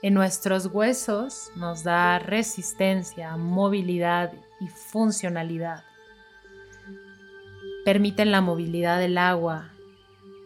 En 0.00 0.14
nuestros 0.14 0.66
huesos 0.66 1.50
nos 1.54 1.84
da 1.84 2.18
resistencia, 2.18 3.36
movilidad 3.36 4.32
y 4.58 4.68
funcionalidad. 4.68 5.84
Permiten 7.84 8.30
la 8.32 8.40
movilidad 8.40 8.98
del 8.98 9.18
agua, 9.18 9.70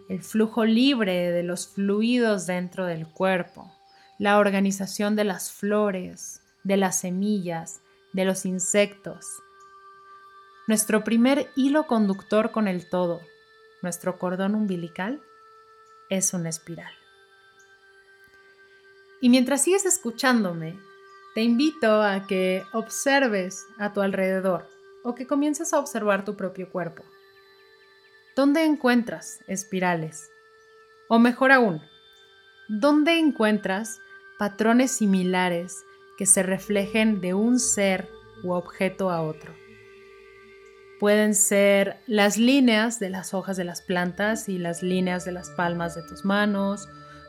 el 0.08 0.20
flujo 0.22 0.64
libre 0.64 1.30
de 1.30 1.44
los 1.44 1.68
fluidos 1.68 2.46
dentro 2.46 2.86
del 2.86 3.06
cuerpo, 3.06 3.72
la 4.18 4.38
organización 4.38 5.14
de 5.14 5.24
las 5.24 5.52
flores, 5.52 6.42
de 6.64 6.76
las 6.76 6.98
semillas, 6.98 7.82
de 8.12 8.24
los 8.24 8.46
insectos. 8.46 9.26
Nuestro 10.66 11.04
primer 11.04 11.50
hilo 11.54 11.86
conductor 11.86 12.50
con 12.50 12.66
el 12.66 12.88
todo, 12.88 13.20
nuestro 13.82 14.18
cordón 14.18 14.56
umbilical, 14.56 15.22
es 16.08 16.32
una 16.34 16.48
espiral. 16.48 16.92
Y 19.20 19.28
mientras 19.28 19.62
sigues 19.64 19.86
escuchándome, 19.86 20.78
te 21.34 21.42
invito 21.42 22.02
a 22.02 22.26
que 22.26 22.64
observes 22.72 23.66
a 23.78 23.92
tu 23.92 24.00
alrededor 24.00 24.68
o 25.02 25.14
que 25.14 25.26
comiences 25.26 25.72
a 25.72 25.78
observar 25.78 26.24
tu 26.24 26.36
propio 26.36 26.70
cuerpo. 26.70 27.04
¿Dónde 28.34 28.64
encuentras 28.64 29.40
espirales? 29.46 30.30
O 31.08 31.18
mejor 31.18 31.52
aún, 31.52 31.80
¿dónde 32.68 33.18
encuentras 33.18 34.00
patrones 34.38 34.92
similares 34.92 35.84
que 36.18 36.26
se 36.26 36.42
reflejen 36.42 37.20
de 37.20 37.34
un 37.34 37.58
ser 37.58 38.08
u 38.42 38.52
objeto 38.52 39.10
a 39.10 39.22
otro? 39.22 39.54
Pueden 40.98 41.34
ser 41.34 41.98
las 42.06 42.38
líneas 42.38 42.98
de 42.98 43.10
las 43.10 43.34
hojas 43.34 43.56
de 43.56 43.64
las 43.64 43.82
plantas 43.82 44.48
y 44.48 44.58
las 44.58 44.82
líneas 44.82 45.24
de 45.24 45.32
las 45.32 45.50
palmas 45.50 45.94
de 45.94 46.02
tus 46.02 46.24
manos, 46.24 46.88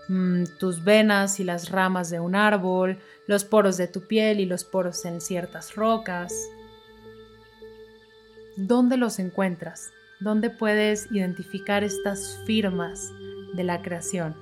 Mm, 0.10 0.46
tus 0.58 0.86
venas 0.86 1.42
y 1.42 1.44
las 1.44 1.70
ramas 1.70 2.10
de 2.10 2.22
un 2.22 2.34
árbol, 2.34 2.98
los 3.28 3.44
poros 3.44 3.76
de 3.76 3.88
tu 3.88 4.08
piel 4.08 4.40
y 4.40 4.46
los 4.46 4.64
poros 4.64 5.04
en 5.04 5.20
ciertas 5.20 5.76
rocas. 5.76 6.34
¿Dónde 8.56 8.96
los 8.96 9.20
encuentras? 9.20 9.92
¿Dónde 10.22 10.50
puedes 10.50 11.12
identificar 11.12 11.84
estas 11.84 12.40
firmas 12.46 13.12
de 13.54 13.64
la 13.66 13.82
creación? 13.82 14.36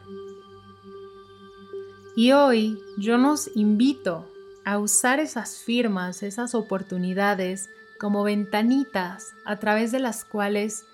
Y 2.16 2.32
hoy 2.32 2.80
yo 2.98 3.18
nos 3.18 3.50
invito 3.56 4.32
a 4.66 4.78
usar 4.78 5.20
esas 5.20 5.58
firmas, 5.58 6.22
esas 6.22 6.54
oportunidades 6.54 7.70
como 8.00 8.24
ventanitas 8.24 9.34
a 9.46 9.58
través 9.58 9.92
de 9.92 10.00
las 10.00 10.26
cuales 10.26 10.86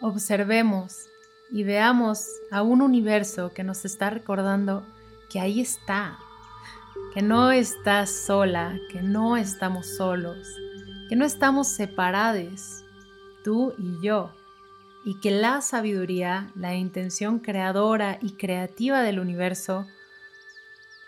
observemos 0.00 1.06
y 1.50 1.64
veamos 1.64 2.28
a 2.50 2.62
un 2.62 2.82
universo 2.82 3.50
que 3.50 3.64
nos 3.64 3.84
está 3.84 4.10
recordando 4.10 4.84
que 5.30 5.40
ahí 5.40 5.60
está, 5.60 6.18
que 7.14 7.22
no 7.22 7.50
estás 7.50 8.10
sola, 8.10 8.78
que 8.90 9.02
no 9.02 9.36
estamos 9.36 9.96
solos, 9.96 10.48
que 11.08 11.16
no 11.16 11.24
estamos 11.24 11.68
separados, 11.68 12.84
tú 13.44 13.74
y 13.78 14.04
yo, 14.04 14.32
y 15.04 15.20
que 15.20 15.30
la 15.30 15.62
sabiduría, 15.62 16.50
la 16.54 16.74
intención 16.74 17.38
creadora 17.38 18.18
y 18.20 18.32
creativa 18.32 19.02
del 19.02 19.20
universo, 19.20 19.86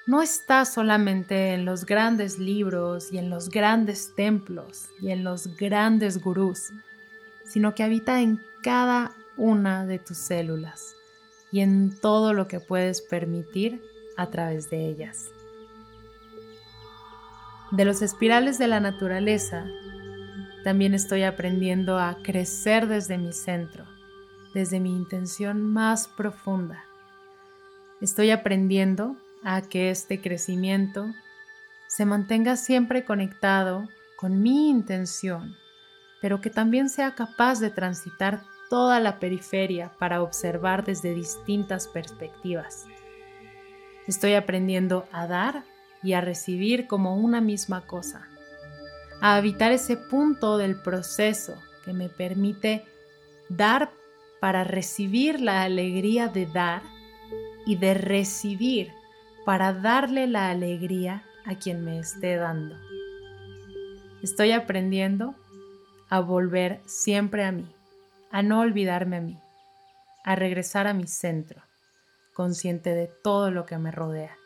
no 0.06 0.22
está 0.22 0.64
solamente 0.64 1.54
en 1.54 1.64
los 1.64 1.84
grandes 1.84 2.38
libros 2.38 3.12
y 3.12 3.18
en 3.18 3.30
los 3.30 3.50
grandes 3.50 4.14
templos 4.14 4.88
y 5.00 5.10
en 5.10 5.24
los 5.24 5.56
grandes 5.56 6.22
gurús, 6.22 6.72
sino 7.44 7.74
que 7.74 7.82
habita 7.82 8.20
en 8.20 8.40
cada 8.62 9.14
una 9.36 9.86
de 9.86 9.98
tus 9.98 10.18
células 10.18 10.94
y 11.52 11.60
en 11.60 11.98
todo 12.00 12.32
lo 12.32 12.48
que 12.48 12.60
puedes 12.60 13.02
permitir 13.02 13.82
a 14.16 14.30
través 14.30 14.70
de 14.70 14.86
ellas. 14.86 15.30
De 17.70 17.84
los 17.84 18.02
espirales 18.02 18.58
de 18.58 18.66
la 18.66 18.80
naturaleza, 18.80 19.64
también 20.64 20.92
estoy 20.92 21.22
aprendiendo 21.22 21.98
a 21.98 22.18
crecer 22.22 22.86
desde 22.88 23.16
mi 23.16 23.32
centro, 23.32 23.86
desde 24.54 24.80
mi 24.80 24.90
intención 24.90 25.62
más 25.62 26.08
profunda. 26.08 26.84
Estoy 28.00 28.30
aprendiendo 28.30 29.16
a 29.42 29.62
que 29.62 29.90
este 29.90 30.20
crecimiento 30.20 31.12
se 31.86 32.04
mantenga 32.04 32.56
siempre 32.56 33.04
conectado 33.04 33.88
con 34.16 34.42
mi 34.42 34.68
intención, 34.68 35.56
pero 36.20 36.40
que 36.40 36.50
también 36.50 36.88
sea 36.88 37.14
capaz 37.14 37.58
de 37.58 37.70
transitar 37.70 38.42
toda 38.68 39.00
la 39.00 39.18
periferia 39.18 39.90
para 39.98 40.22
observar 40.22 40.84
desde 40.84 41.14
distintas 41.14 41.88
perspectivas. 41.88 42.86
Estoy 44.06 44.34
aprendiendo 44.34 45.06
a 45.10 45.26
dar 45.26 45.64
y 46.02 46.12
a 46.12 46.20
recibir 46.20 46.86
como 46.86 47.16
una 47.16 47.40
misma 47.40 47.86
cosa, 47.86 48.28
a 49.20 49.36
habitar 49.36 49.72
ese 49.72 49.96
punto 49.96 50.58
del 50.58 50.76
proceso 50.76 51.56
que 51.84 51.92
me 51.92 52.08
permite 52.08 52.84
dar 53.48 53.90
para 54.40 54.64
recibir 54.64 55.40
la 55.40 55.62
alegría 55.62 56.28
de 56.28 56.46
dar 56.46 56.82
y 57.66 57.76
de 57.76 57.94
recibir 57.94 58.92
para 59.44 59.72
darle 59.72 60.26
la 60.26 60.50
alegría 60.50 61.24
a 61.44 61.54
quien 61.54 61.84
me 61.84 61.98
esté 61.98 62.36
dando. 62.36 62.76
Estoy 64.22 64.52
aprendiendo 64.52 65.34
a 66.08 66.20
volver 66.20 66.80
siempre 66.86 67.44
a 67.44 67.52
mí 67.52 67.66
a 68.30 68.42
no 68.42 68.60
olvidarme 68.60 69.16
a 69.16 69.20
mí, 69.20 69.38
a 70.24 70.36
regresar 70.36 70.86
a 70.86 70.94
mi 70.94 71.06
centro, 71.06 71.62
consciente 72.32 72.94
de 72.94 73.08
todo 73.08 73.50
lo 73.50 73.66
que 73.66 73.76
me 73.78 73.90
rodea, 73.90 74.36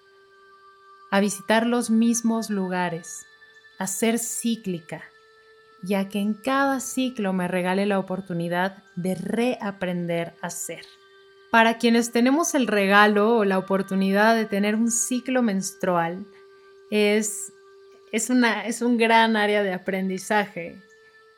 a 1.10 1.20
visitar 1.20 1.66
los 1.66 1.90
mismos 1.90 2.50
lugares, 2.50 3.26
a 3.78 3.86
ser 3.86 4.18
cíclica, 4.18 5.02
ya 5.82 6.08
que 6.08 6.18
en 6.18 6.34
cada 6.34 6.80
ciclo 6.80 7.32
me 7.34 7.46
regale 7.46 7.84
la 7.84 7.98
oportunidad 7.98 8.82
de 8.96 9.14
reaprender 9.14 10.34
a 10.40 10.48
ser. 10.48 10.84
Para 11.54 11.78
quienes 11.78 12.10
tenemos 12.10 12.56
el 12.56 12.66
regalo 12.66 13.36
o 13.36 13.44
la 13.44 13.58
oportunidad 13.58 14.34
de 14.34 14.44
tener 14.44 14.74
un 14.74 14.90
ciclo 14.90 15.40
menstrual, 15.40 16.26
es, 16.90 17.52
es, 18.10 18.28
una, 18.28 18.66
es 18.66 18.82
un 18.82 18.96
gran 18.96 19.36
área 19.36 19.62
de 19.62 19.72
aprendizaje 19.72 20.82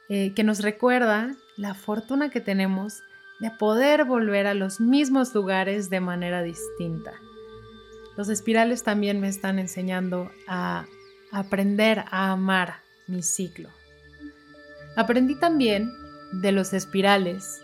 eh, 0.08 0.32
que 0.32 0.42
nos 0.42 0.60
recuerda 0.60 1.36
la 1.58 1.74
fortuna 1.74 2.30
que 2.30 2.40
tenemos 2.40 3.02
de 3.40 3.50
poder 3.50 4.06
volver 4.06 4.46
a 4.46 4.54
los 4.54 4.80
mismos 4.80 5.34
lugares 5.34 5.90
de 5.90 6.00
manera 6.00 6.42
distinta. 6.42 7.12
Los 8.16 8.30
espirales 8.30 8.84
también 8.84 9.20
me 9.20 9.28
están 9.28 9.58
enseñando 9.58 10.30
a 10.48 10.86
aprender 11.30 12.06
a 12.10 12.32
amar 12.32 12.76
mi 13.06 13.22
ciclo. 13.22 13.68
Aprendí 14.96 15.38
también 15.38 15.92
de 16.32 16.52
los 16.52 16.72
espirales 16.72 17.60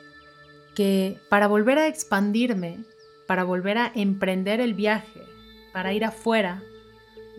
que 0.74 1.20
para 1.28 1.46
volver 1.46 1.78
a 1.78 1.86
expandirme, 1.86 2.84
para 3.26 3.44
volver 3.44 3.78
a 3.78 3.92
emprender 3.94 4.60
el 4.60 4.74
viaje, 4.74 5.22
para 5.72 5.92
ir 5.92 6.04
afuera, 6.04 6.62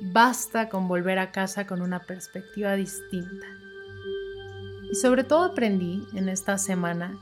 basta 0.01 0.69
con 0.69 0.87
volver 0.87 1.19
a 1.19 1.31
casa 1.31 1.67
con 1.67 1.81
una 1.81 2.05
perspectiva 2.05 2.75
distinta. 2.75 3.47
Y 4.91 4.95
sobre 4.95 5.23
todo 5.23 5.43
aprendí 5.43 6.05
en 6.13 6.29
esta 6.29 6.57
semana 6.57 7.17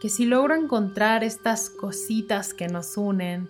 que 0.00 0.08
si 0.08 0.24
logro 0.26 0.54
encontrar 0.54 1.24
estas 1.24 1.70
cositas 1.70 2.52
que 2.52 2.68
nos 2.68 2.96
unen, 2.96 3.48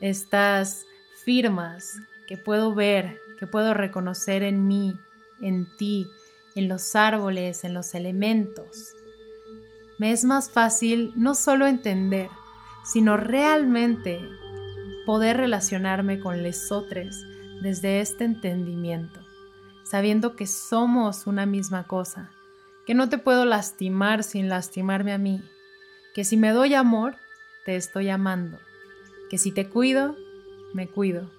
estas 0.00 0.86
firmas 1.24 1.96
que 2.26 2.36
puedo 2.36 2.74
ver, 2.74 3.18
que 3.38 3.46
puedo 3.46 3.74
reconocer 3.74 4.42
en 4.42 4.66
mí, 4.66 4.94
en 5.40 5.66
ti, 5.76 6.06
en 6.54 6.68
los 6.68 6.96
árboles, 6.96 7.64
en 7.64 7.74
los 7.74 7.94
elementos, 7.94 8.94
me 9.98 10.12
es 10.12 10.24
más 10.24 10.50
fácil 10.50 11.12
no 11.16 11.34
solo 11.34 11.66
entender, 11.66 12.30
sino 12.84 13.16
realmente 13.16 14.20
poder 15.06 15.36
relacionarme 15.36 16.20
con 16.20 16.42
lesotres 16.42 17.24
desde 17.62 18.00
este 18.00 18.24
entendimiento, 18.24 19.20
sabiendo 19.84 20.36
que 20.36 20.46
somos 20.46 21.26
una 21.26 21.46
misma 21.46 21.84
cosa, 21.84 22.30
que 22.86 22.94
no 22.94 23.08
te 23.08 23.18
puedo 23.18 23.44
lastimar 23.44 24.22
sin 24.22 24.48
lastimarme 24.48 25.12
a 25.12 25.18
mí, 25.18 25.42
que 26.14 26.24
si 26.24 26.36
me 26.36 26.50
doy 26.50 26.74
amor, 26.74 27.16
te 27.64 27.76
estoy 27.76 28.08
amando, 28.08 28.58
que 29.30 29.38
si 29.38 29.52
te 29.52 29.68
cuido, 29.68 30.16
me 30.74 30.88
cuido, 30.88 31.30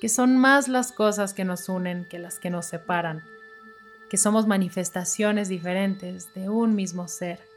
que 0.00 0.08
son 0.08 0.36
más 0.36 0.68
las 0.68 0.92
cosas 0.92 1.34
que 1.34 1.44
nos 1.44 1.68
unen 1.68 2.06
que 2.08 2.18
las 2.18 2.38
que 2.38 2.50
nos 2.50 2.66
separan, 2.66 3.24
que 4.08 4.16
somos 4.16 4.46
manifestaciones 4.46 5.48
diferentes 5.48 6.32
de 6.34 6.48
un 6.48 6.74
mismo 6.74 7.08
ser 7.08 7.53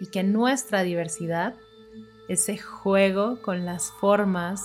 y 0.00 0.06
que 0.06 0.22
nuestra 0.22 0.82
diversidad, 0.82 1.54
ese 2.28 2.58
juego 2.58 3.40
con 3.42 3.64
las 3.64 3.90
formas, 3.92 4.62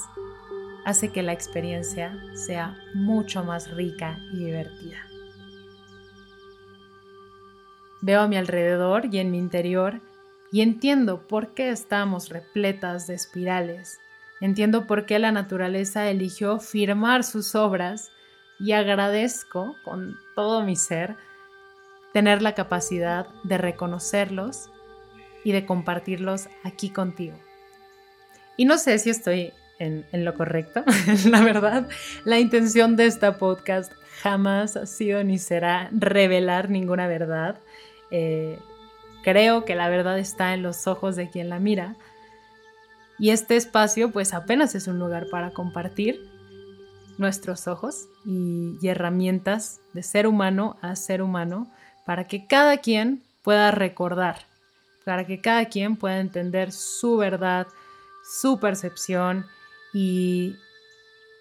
hace 0.86 1.12
que 1.12 1.24
la 1.24 1.34
experiencia 1.34 2.18
sea 2.34 2.78
mucho 2.94 3.44
más 3.44 3.70
rica 3.72 4.18
y 4.34 4.46
divertida. 4.46 4.98
Veo 8.02 8.22
a 8.22 8.28
mi 8.28 8.38
alrededor 8.38 9.06
y 9.12 9.20
en 9.20 9.30
mi 9.32 9.38
interior 9.38 10.02
y 10.52 10.62
entiendo 10.62 11.28
por 11.28 11.54
qué 11.54 11.70
estamos 11.70 12.30
repletas 12.30 13.08
de 13.08 13.16
espirales. 13.16 14.00
Entiendo 14.42 14.88
por 14.88 15.06
qué 15.06 15.20
la 15.20 15.32
naturaleza 15.32 16.10
eligió 16.10 16.60
firmar 16.60 17.24
sus 17.24 17.56
obras 17.56 18.12
y 18.58 18.72
agradezco 18.72 19.76
con 19.84 20.18
todo 20.36 20.64
mi 20.64 20.76
ser 20.76 21.18
tener 22.14 22.42
la 22.42 22.56
capacidad 22.56 23.28
de 23.44 23.58
reconocerlos 23.58 24.70
y 25.44 25.52
de 25.52 25.66
compartirlos 25.66 26.50
aquí 26.64 26.90
contigo. 26.90 27.38
Y 28.58 28.66
no 28.66 28.78
sé 28.78 29.00
si 29.00 29.10
estoy 29.10 29.54
en, 29.80 30.06
lo 30.12 30.34
correcto, 30.34 30.84
la 31.30 31.42
verdad, 31.42 31.88
la 32.26 32.40
intención 32.40 32.96
de 32.98 33.06
esta 33.06 33.38
podcast 33.38 33.92
jamás 34.22 34.76
ha 34.76 34.86
sido 34.86 35.24
ni 35.24 35.38
será 35.38 35.90
revelar 35.92 36.70
ninguna 36.70 37.08
verdad. 37.08 37.58
Eh, 38.12 38.60
creo 39.24 39.64
que 39.64 39.76
la 39.76 39.88
verdad 39.88 40.20
está 40.20 40.54
en 40.54 40.64
los 40.64 40.88
ojos 40.88 41.16
de 41.16 41.30
quien 41.30 41.48
la 41.48 41.60
mira. 41.60 41.96
Y 43.18 43.32
este 43.32 43.56
espacio 43.56 44.12
pues 44.12 44.34
apenas 44.34 44.76
es 44.76 44.88
un 44.88 45.00
lugar 45.00 45.28
para 45.30 45.52
compartir 45.52 46.30
nuestros 47.18 47.68
ojos 47.68 48.08
y, 48.26 48.78
y 48.82 48.88
herramientas 48.90 49.80
de 49.94 50.04
ser 50.04 50.28
humano 50.28 50.78
a 50.82 50.96
ser 50.96 51.22
humano 51.22 51.72
para 52.06 52.26
que 52.26 52.48
cada 52.48 52.78
quien 52.78 53.24
pueda 53.44 53.72
recordar, 53.72 54.49
para 55.10 55.26
que 55.26 55.42
cada 55.42 55.66
quien 55.66 55.96
pueda 55.96 56.20
entender 56.20 56.72
su 56.72 57.18
verdad, 57.18 57.66
su 58.24 58.60
percepción 58.60 59.48
y, 59.92 60.56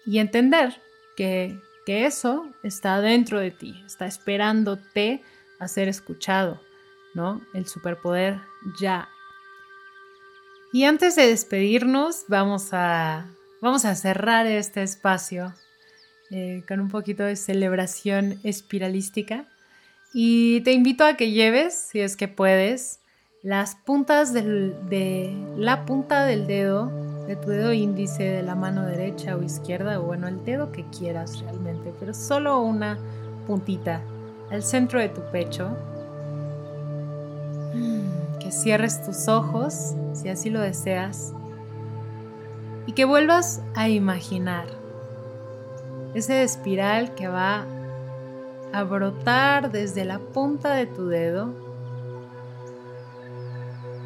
entender 0.07 0.81
que, 1.15 1.61
que 1.85 2.07
eso 2.07 2.49
está 2.63 2.99
dentro 2.99 3.39
de 3.39 3.51
ti, 3.51 3.79
está 3.85 4.07
esperándote 4.07 5.21
a 5.59 5.67
ser 5.67 5.87
escuchado, 5.87 6.59
¿no? 7.13 7.45
El 7.53 7.67
superpoder 7.67 8.41
ya. 8.79 9.07
Y 10.73 10.85
antes 10.85 11.15
de 11.15 11.27
despedirnos, 11.27 12.25
vamos 12.27 12.69
a, 12.71 13.29
vamos 13.61 13.85
a 13.85 13.93
cerrar 13.93 14.47
este 14.47 14.81
espacio 14.81 15.53
eh, 16.31 16.63
con 16.67 16.79
un 16.79 16.89
poquito 16.89 17.21
de 17.21 17.35
celebración 17.35 18.39
espiralística. 18.43 19.45
Y 20.11 20.61
te 20.61 20.71
invito 20.71 21.05
a 21.05 21.15
que 21.15 21.29
lleves, 21.29 21.89
si 21.91 21.99
es 21.99 22.17
que 22.17 22.27
puedes, 22.27 22.99
las 23.41 23.75
puntas 23.75 24.33
de 24.33 25.33
la 25.55 25.85
punta 25.85 26.25
del 26.25 26.45
dedo, 26.45 26.91
de 27.25 27.37
tu 27.37 27.49
dedo 27.49 27.71
índice 27.71 28.23
de 28.23 28.43
la 28.43 28.55
mano 28.55 28.85
derecha 28.85 29.37
o 29.37 29.43
izquierda, 29.43 29.99
o 29.99 30.03
bueno, 30.03 30.27
el 30.27 30.43
dedo 30.43 30.71
que 30.71 30.83
quieras 30.89 31.39
realmente, 31.39 31.93
pero 31.99 32.13
solo 32.13 32.59
una 32.59 32.97
puntita 33.47 34.01
al 34.51 34.61
centro 34.61 34.99
de 34.99 35.09
tu 35.09 35.21
pecho. 35.31 35.69
Mm, 37.73 38.39
que 38.39 38.51
cierres 38.51 39.03
tus 39.05 39.29
ojos, 39.29 39.93
si 40.13 40.27
así 40.27 40.49
lo 40.49 40.59
deseas, 40.59 41.33
y 42.87 42.91
que 42.91 43.05
vuelvas 43.05 43.61
a 43.73 43.87
imaginar 43.87 44.65
ese 46.13 46.43
espiral 46.43 47.13
que 47.15 47.27
va 47.27 47.65
a 48.73 48.83
brotar 48.83 49.71
desde 49.71 50.03
la 50.03 50.19
punta 50.19 50.73
de 50.73 50.87
tu 50.87 51.07
dedo 51.07 51.68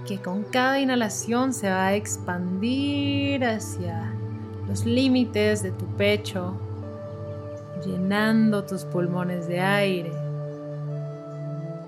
que 0.05 0.21
con 0.21 0.43
cada 0.43 0.79
inhalación 0.79 1.53
se 1.53 1.69
va 1.69 1.87
a 1.87 1.93
expandir 1.95 3.43
hacia 3.45 4.13
los 4.67 4.85
límites 4.85 5.63
de 5.63 5.71
tu 5.71 5.85
pecho, 5.97 6.55
llenando 7.85 8.63
tus 8.63 8.85
pulmones 8.85 9.47
de 9.47 9.59
aire. 9.59 10.11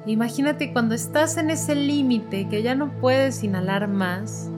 Imagínate 0.06 0.72
cuando 0.72 0.94
estás 0.94 1.38
en 1.38 1.50
ese 1.50 1.74
límite 1.74 2.48
que 2.48 2.62
ya 2.62 2.76
no 2.76 2.92
puedes 3.02 3.44
inhalar 3.44 3.88
más, 3.88 4.50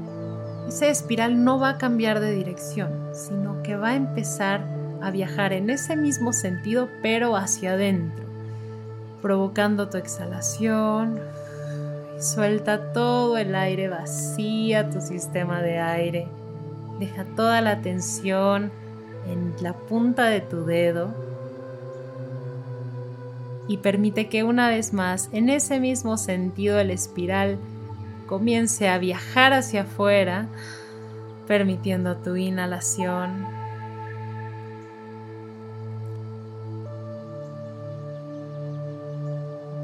esa 0.67 0.87
espiral 0.87 1.43
no 1.43 1.59
va 1.59 1.69
a 1.69 1.77
cambiar 1.77 2.19
de 2.19 2.33
dirección, 2.33 2.91
sino 3.13 3.63
que 3.63 3.77
va 3.77 3.89
a 3.89 3.95
empezar 3.95 4.61
a 5.01 5.11
viajar 5.11 5.53
en 5.53 5.69
ese 5.69 5.95
mismo 5.95 6.33
sentido, 6.33 6.89
pero 7.01 7.37
hacia 7.37 7.73
adentro, 7.73 8.25
provocando 9.21 9.87
tu 9.87 9.97
exhalación 9.97 11.21
Suelta 12.19 12.93
todo 12.93 13.37
el 13.37 13.53
aire, 13.53 13.89
vacía 13.89 14.89
tu 14.89 15.01
sistema 15.01 15.61
de 15.61 15.79
aire. 15.79 16.27
Deja 16.99 17.25
toda 17.35 17.61
la 17.61 17.81
tensión 17.81 18.71
en 19.27 19.53
la 19.61 19.73
punta 19.73 20.25
de 20.25 20.41
tu 20.41 20.65
dedo 20.65 21.13
y 23.67 23.77
permite 23.77 24.29
que 24.29 24.43
una 24.43 24.69
vez 24.69 24.93
más, 24.93 25.29
en 25.31 25.49
ese 25.49 25.79
mismo 25.79 26.17
sentido, 26.17 26.79
el 26.79 26.89
espiral 26.89 27.59
comience 28.25 28.87
a 28.89 28.97
viajar 28.97 29.53
hacia 29.53 29.81
afuera, 29.81 30.47
permitiendo 31.47 32.17
tu 32.17 32.35
inhalación 32.35 33.56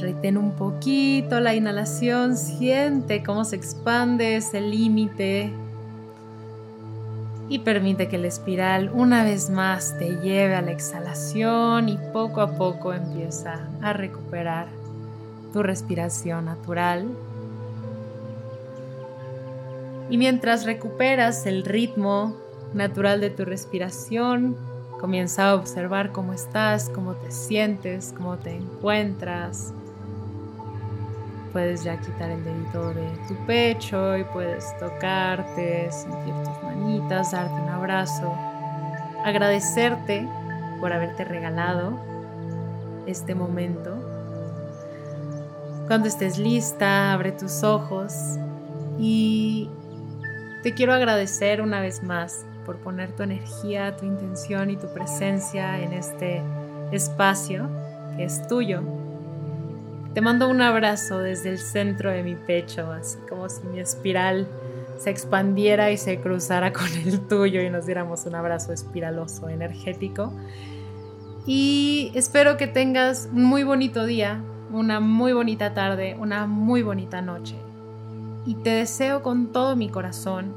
Retén 0.04 0.38
un 0.38 0.52
poquito 0.52 1.40
la 1.40 1.56
inhalación, 1.56 2.36
siente 2.36 3.24
cómo 3.24 3.46
se 3.46 3.56
expande 3.56 4.36
ese 4.36 4.60
límite 4.60 5.54
y 7.48 7.60
permite 7.60 8.10
que 8.10 8.18
la 8.18 8.28
espiral 8.28 8.92
una 8.94 9.24
vez 9.24 9.50
más 9.50 9.98
te 9.98 10.18
lleve 10.18 10.56
a 10.56 10.62
la 10.62 10.72
exhalación 10.72 11.88
y 11.88 11.98
poco 12.12 12.42
a 12.42 12.58
poco 12.58 12.92
empieza 12.92 13.70
a 13.82 13.94
recuperar 13.94 14.68
tu 15.54 15.64
respiración 15.64 16.46
natural. 16.46 17.08
Y 20.10 20.18
mientras 20.18 20.66
recuperas 20.66 21.46
el 21.46 21.64
ritmo 21.64 22.36
natural 22.74 23.22
de 23.22 23.30
tu 23.30 23.46
respiración, 23.46 24.58
comienza 25.00 25.52
a 25.52 25.56
observar 25.56 26.12
cómo 26.12 26.34
estás, 26.34 26.90
cómo 26.90 27.14
te 27.14 27.32
sientes, 27.32 28.14
cómo 28.18 28.36
te 28.36 28.54
encuentras 28.54 29.74
puedes 31.54 31.84
ya 31.84 31.98
quitar 32.00 32.32
el 32.32 32.44
dedito 32.44 32.94
de 32.96 33.08
tu 33.28 33.36
pecho 33.46 34.18
y 34.18 34.24
puedes 34.26 34.76
tocarte, 34.80 35.90
sentir 35.92 36.34
tus 36.44 36.64
manitas, 36.64 37.32
darte 37.32 37.54
un 37.54 37.70
abrazo, 37.70 38.36
agradecerte 39.24 40.28
por 40.82 40.92
haberte 40.92 41.24
regalado 41.24 41.98
este 43.06 43.36
momento. 43.36 43.96
Cuando 45.88 46.08
estés 46.08 46.40
lista, 46.40 47.14
abre 47.14 47.32
tus 47.32 47.64
ojos 47.64 48.14
y 48.98 49.70
te 50.64 50.74
quiero 50.74 50.94
agradecer 50.94 51.62
una 51.62 51.82
vez 51.82 52.02
más 52.02 52.46
por 52.66 52.78
poner 52.78 53.12
tu 53.12 53.24
energía, 53.24 53.96
tu 53.96 54.06
intención 54.06 54.72
y 54.72 54.78
tu 54.78 54.92
presencia 54.92 55.80
en 55.80 55.94
este 55.94 56.42
espacio 56.92 57.70
que 58.16 58.24
es 58.24 58.48
tuyo 58.48 59.03
te 60.14 60.22
mando 60.22 60.48
un 60.50 60.62
abrazo 60.62 61.20
desde 61.20 61.50
el 61.50 61.58
centro 61.58 62.12
de 62.12 62.22
mi 62.22 62.36
pecho, 62.36 62.92
así 62.92 63.18
como 63.28 63.50
si 63.50 63.64
mi 63.64 63.80
espiral 63.80 64.48
se 64.98 65.10
expandiera 65.10 65.92
y 65.92 65.98
se 65.98 66.20
cruzara 66.20 66.72
con 66.72 66.88
el 67.06 67.28
tuyo 67.28 67.62
y 67.62 67.70
nos 67.70 67.86
diéramos 67.86 68.26
un 68.26 68.36
abrazo 68.36 68.74
espiraloso, 68.74 69.50
energético. 69.50 70.32
Y 71.46 72.12
espero 72.14 72.58
que 72.58 72.68
tengas 72.68 73.28
un 73.34 73.44
muy 73.44 73.64
bonito 73.64 74.06
día, 74.06 74.42
una 74.72 75.00
muy 75.00 75.34
bonita 75.34 75.74
tarde, 75.74 76.16
una 76.20 76.46
muy 76.46 76.84
bonita 76.84 77.22
noche. 77.22 77.56
Y 78.46 78.56
te 78.56 78.70
deseo 78.70 79.24
con 79.24 79.52
todo 79.52 79.76
mi 79.76 79.90
corazón 79.90 80.54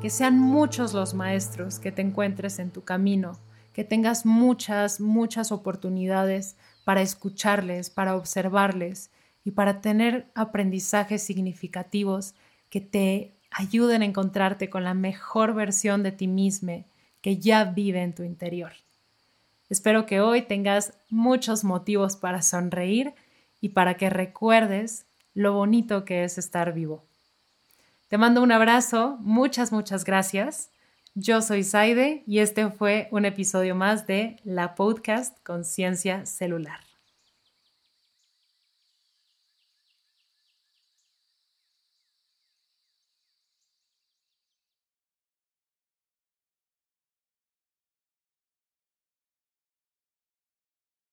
que 0.00 0.08
sean 0.08 0.38
muchos 0.38 0.94
los 0.94 1.14
maestros 1.14 1.78
que 1.78 1.92
te 1.92 2.00
encuentres 2.00 2.58
en 2.58 2.70
tu 2.70 2.84
camino, 2.84 3.32
que 3.72 3.84
tengas 3.84 4.24
muchas, 4.24 5.00
muchas 5.00 5.52
oportunidades 5.52 6.56
para 6.90 7.02
escucharles, 7.02 7.88
para 7.88 8.16
observarles 8.16 9.12
y 9.44 9.52
para 9.52 9.80
tener 9.80 10.26
aprendizajes 10.34 11.22
significativos 11.22 12.34
que 12.68 12.80
te 12.80 13.30
ayuden 13.52 14.02
a 14.02 14.06
encontrarte 14.06 14.68
con 14.68 14.82
la 14.82 14.92
mejor 14.92 15.54
versión 15.54 16.02
de 16.02 16.10
ti 16.10 16.26
mismo 16.26 16.84
que 17.20 17.36
ya 17.36 17.62
vive 17.62 18.02
en 18.02 18.12
tu 18.12 18.24
interior. 18.24 18.72
Espero 19.68 20.04
que 20.04 20.20
hoy 20.20 20.42
tengas 20.42 20.92
muchos 21.10 21.62
motivos 21.62 22.16
para 22.16 22.42
sonreír 22.42 23.14
y 23.60 23.68
para 23.68 23.94
que 23.94 24.10
recuerdes 24.10 25.06
lo 25.32 25.52
bonito 25.52 26.04
que 26.04 26.24
es 26.24 26.38
estar 26.38 26.74
vivo. 26.74 27.04
Te 28.08 28.18
mando 28.18 28.42
un 28.42 28.50
abrazo, 28.50 29.16
muchas, 29.20 29.70
muchas 29.70 30.02
gracias. 30.04 30.70
Yo 31.14 31.42
soy 31.42 31.64
Saide 31.64 32.22
y 32.26 32.38
este 32.38 32.70
fue 32.70 33.08
un 33.10 33.24
episodio 33.24 33.74
más 33.74 34.06
de 34.06 34.36
la 34.44 34.76
podcast 34.76 35.36
Conciencia 35.42 36.24
Celular. 36.24 36.89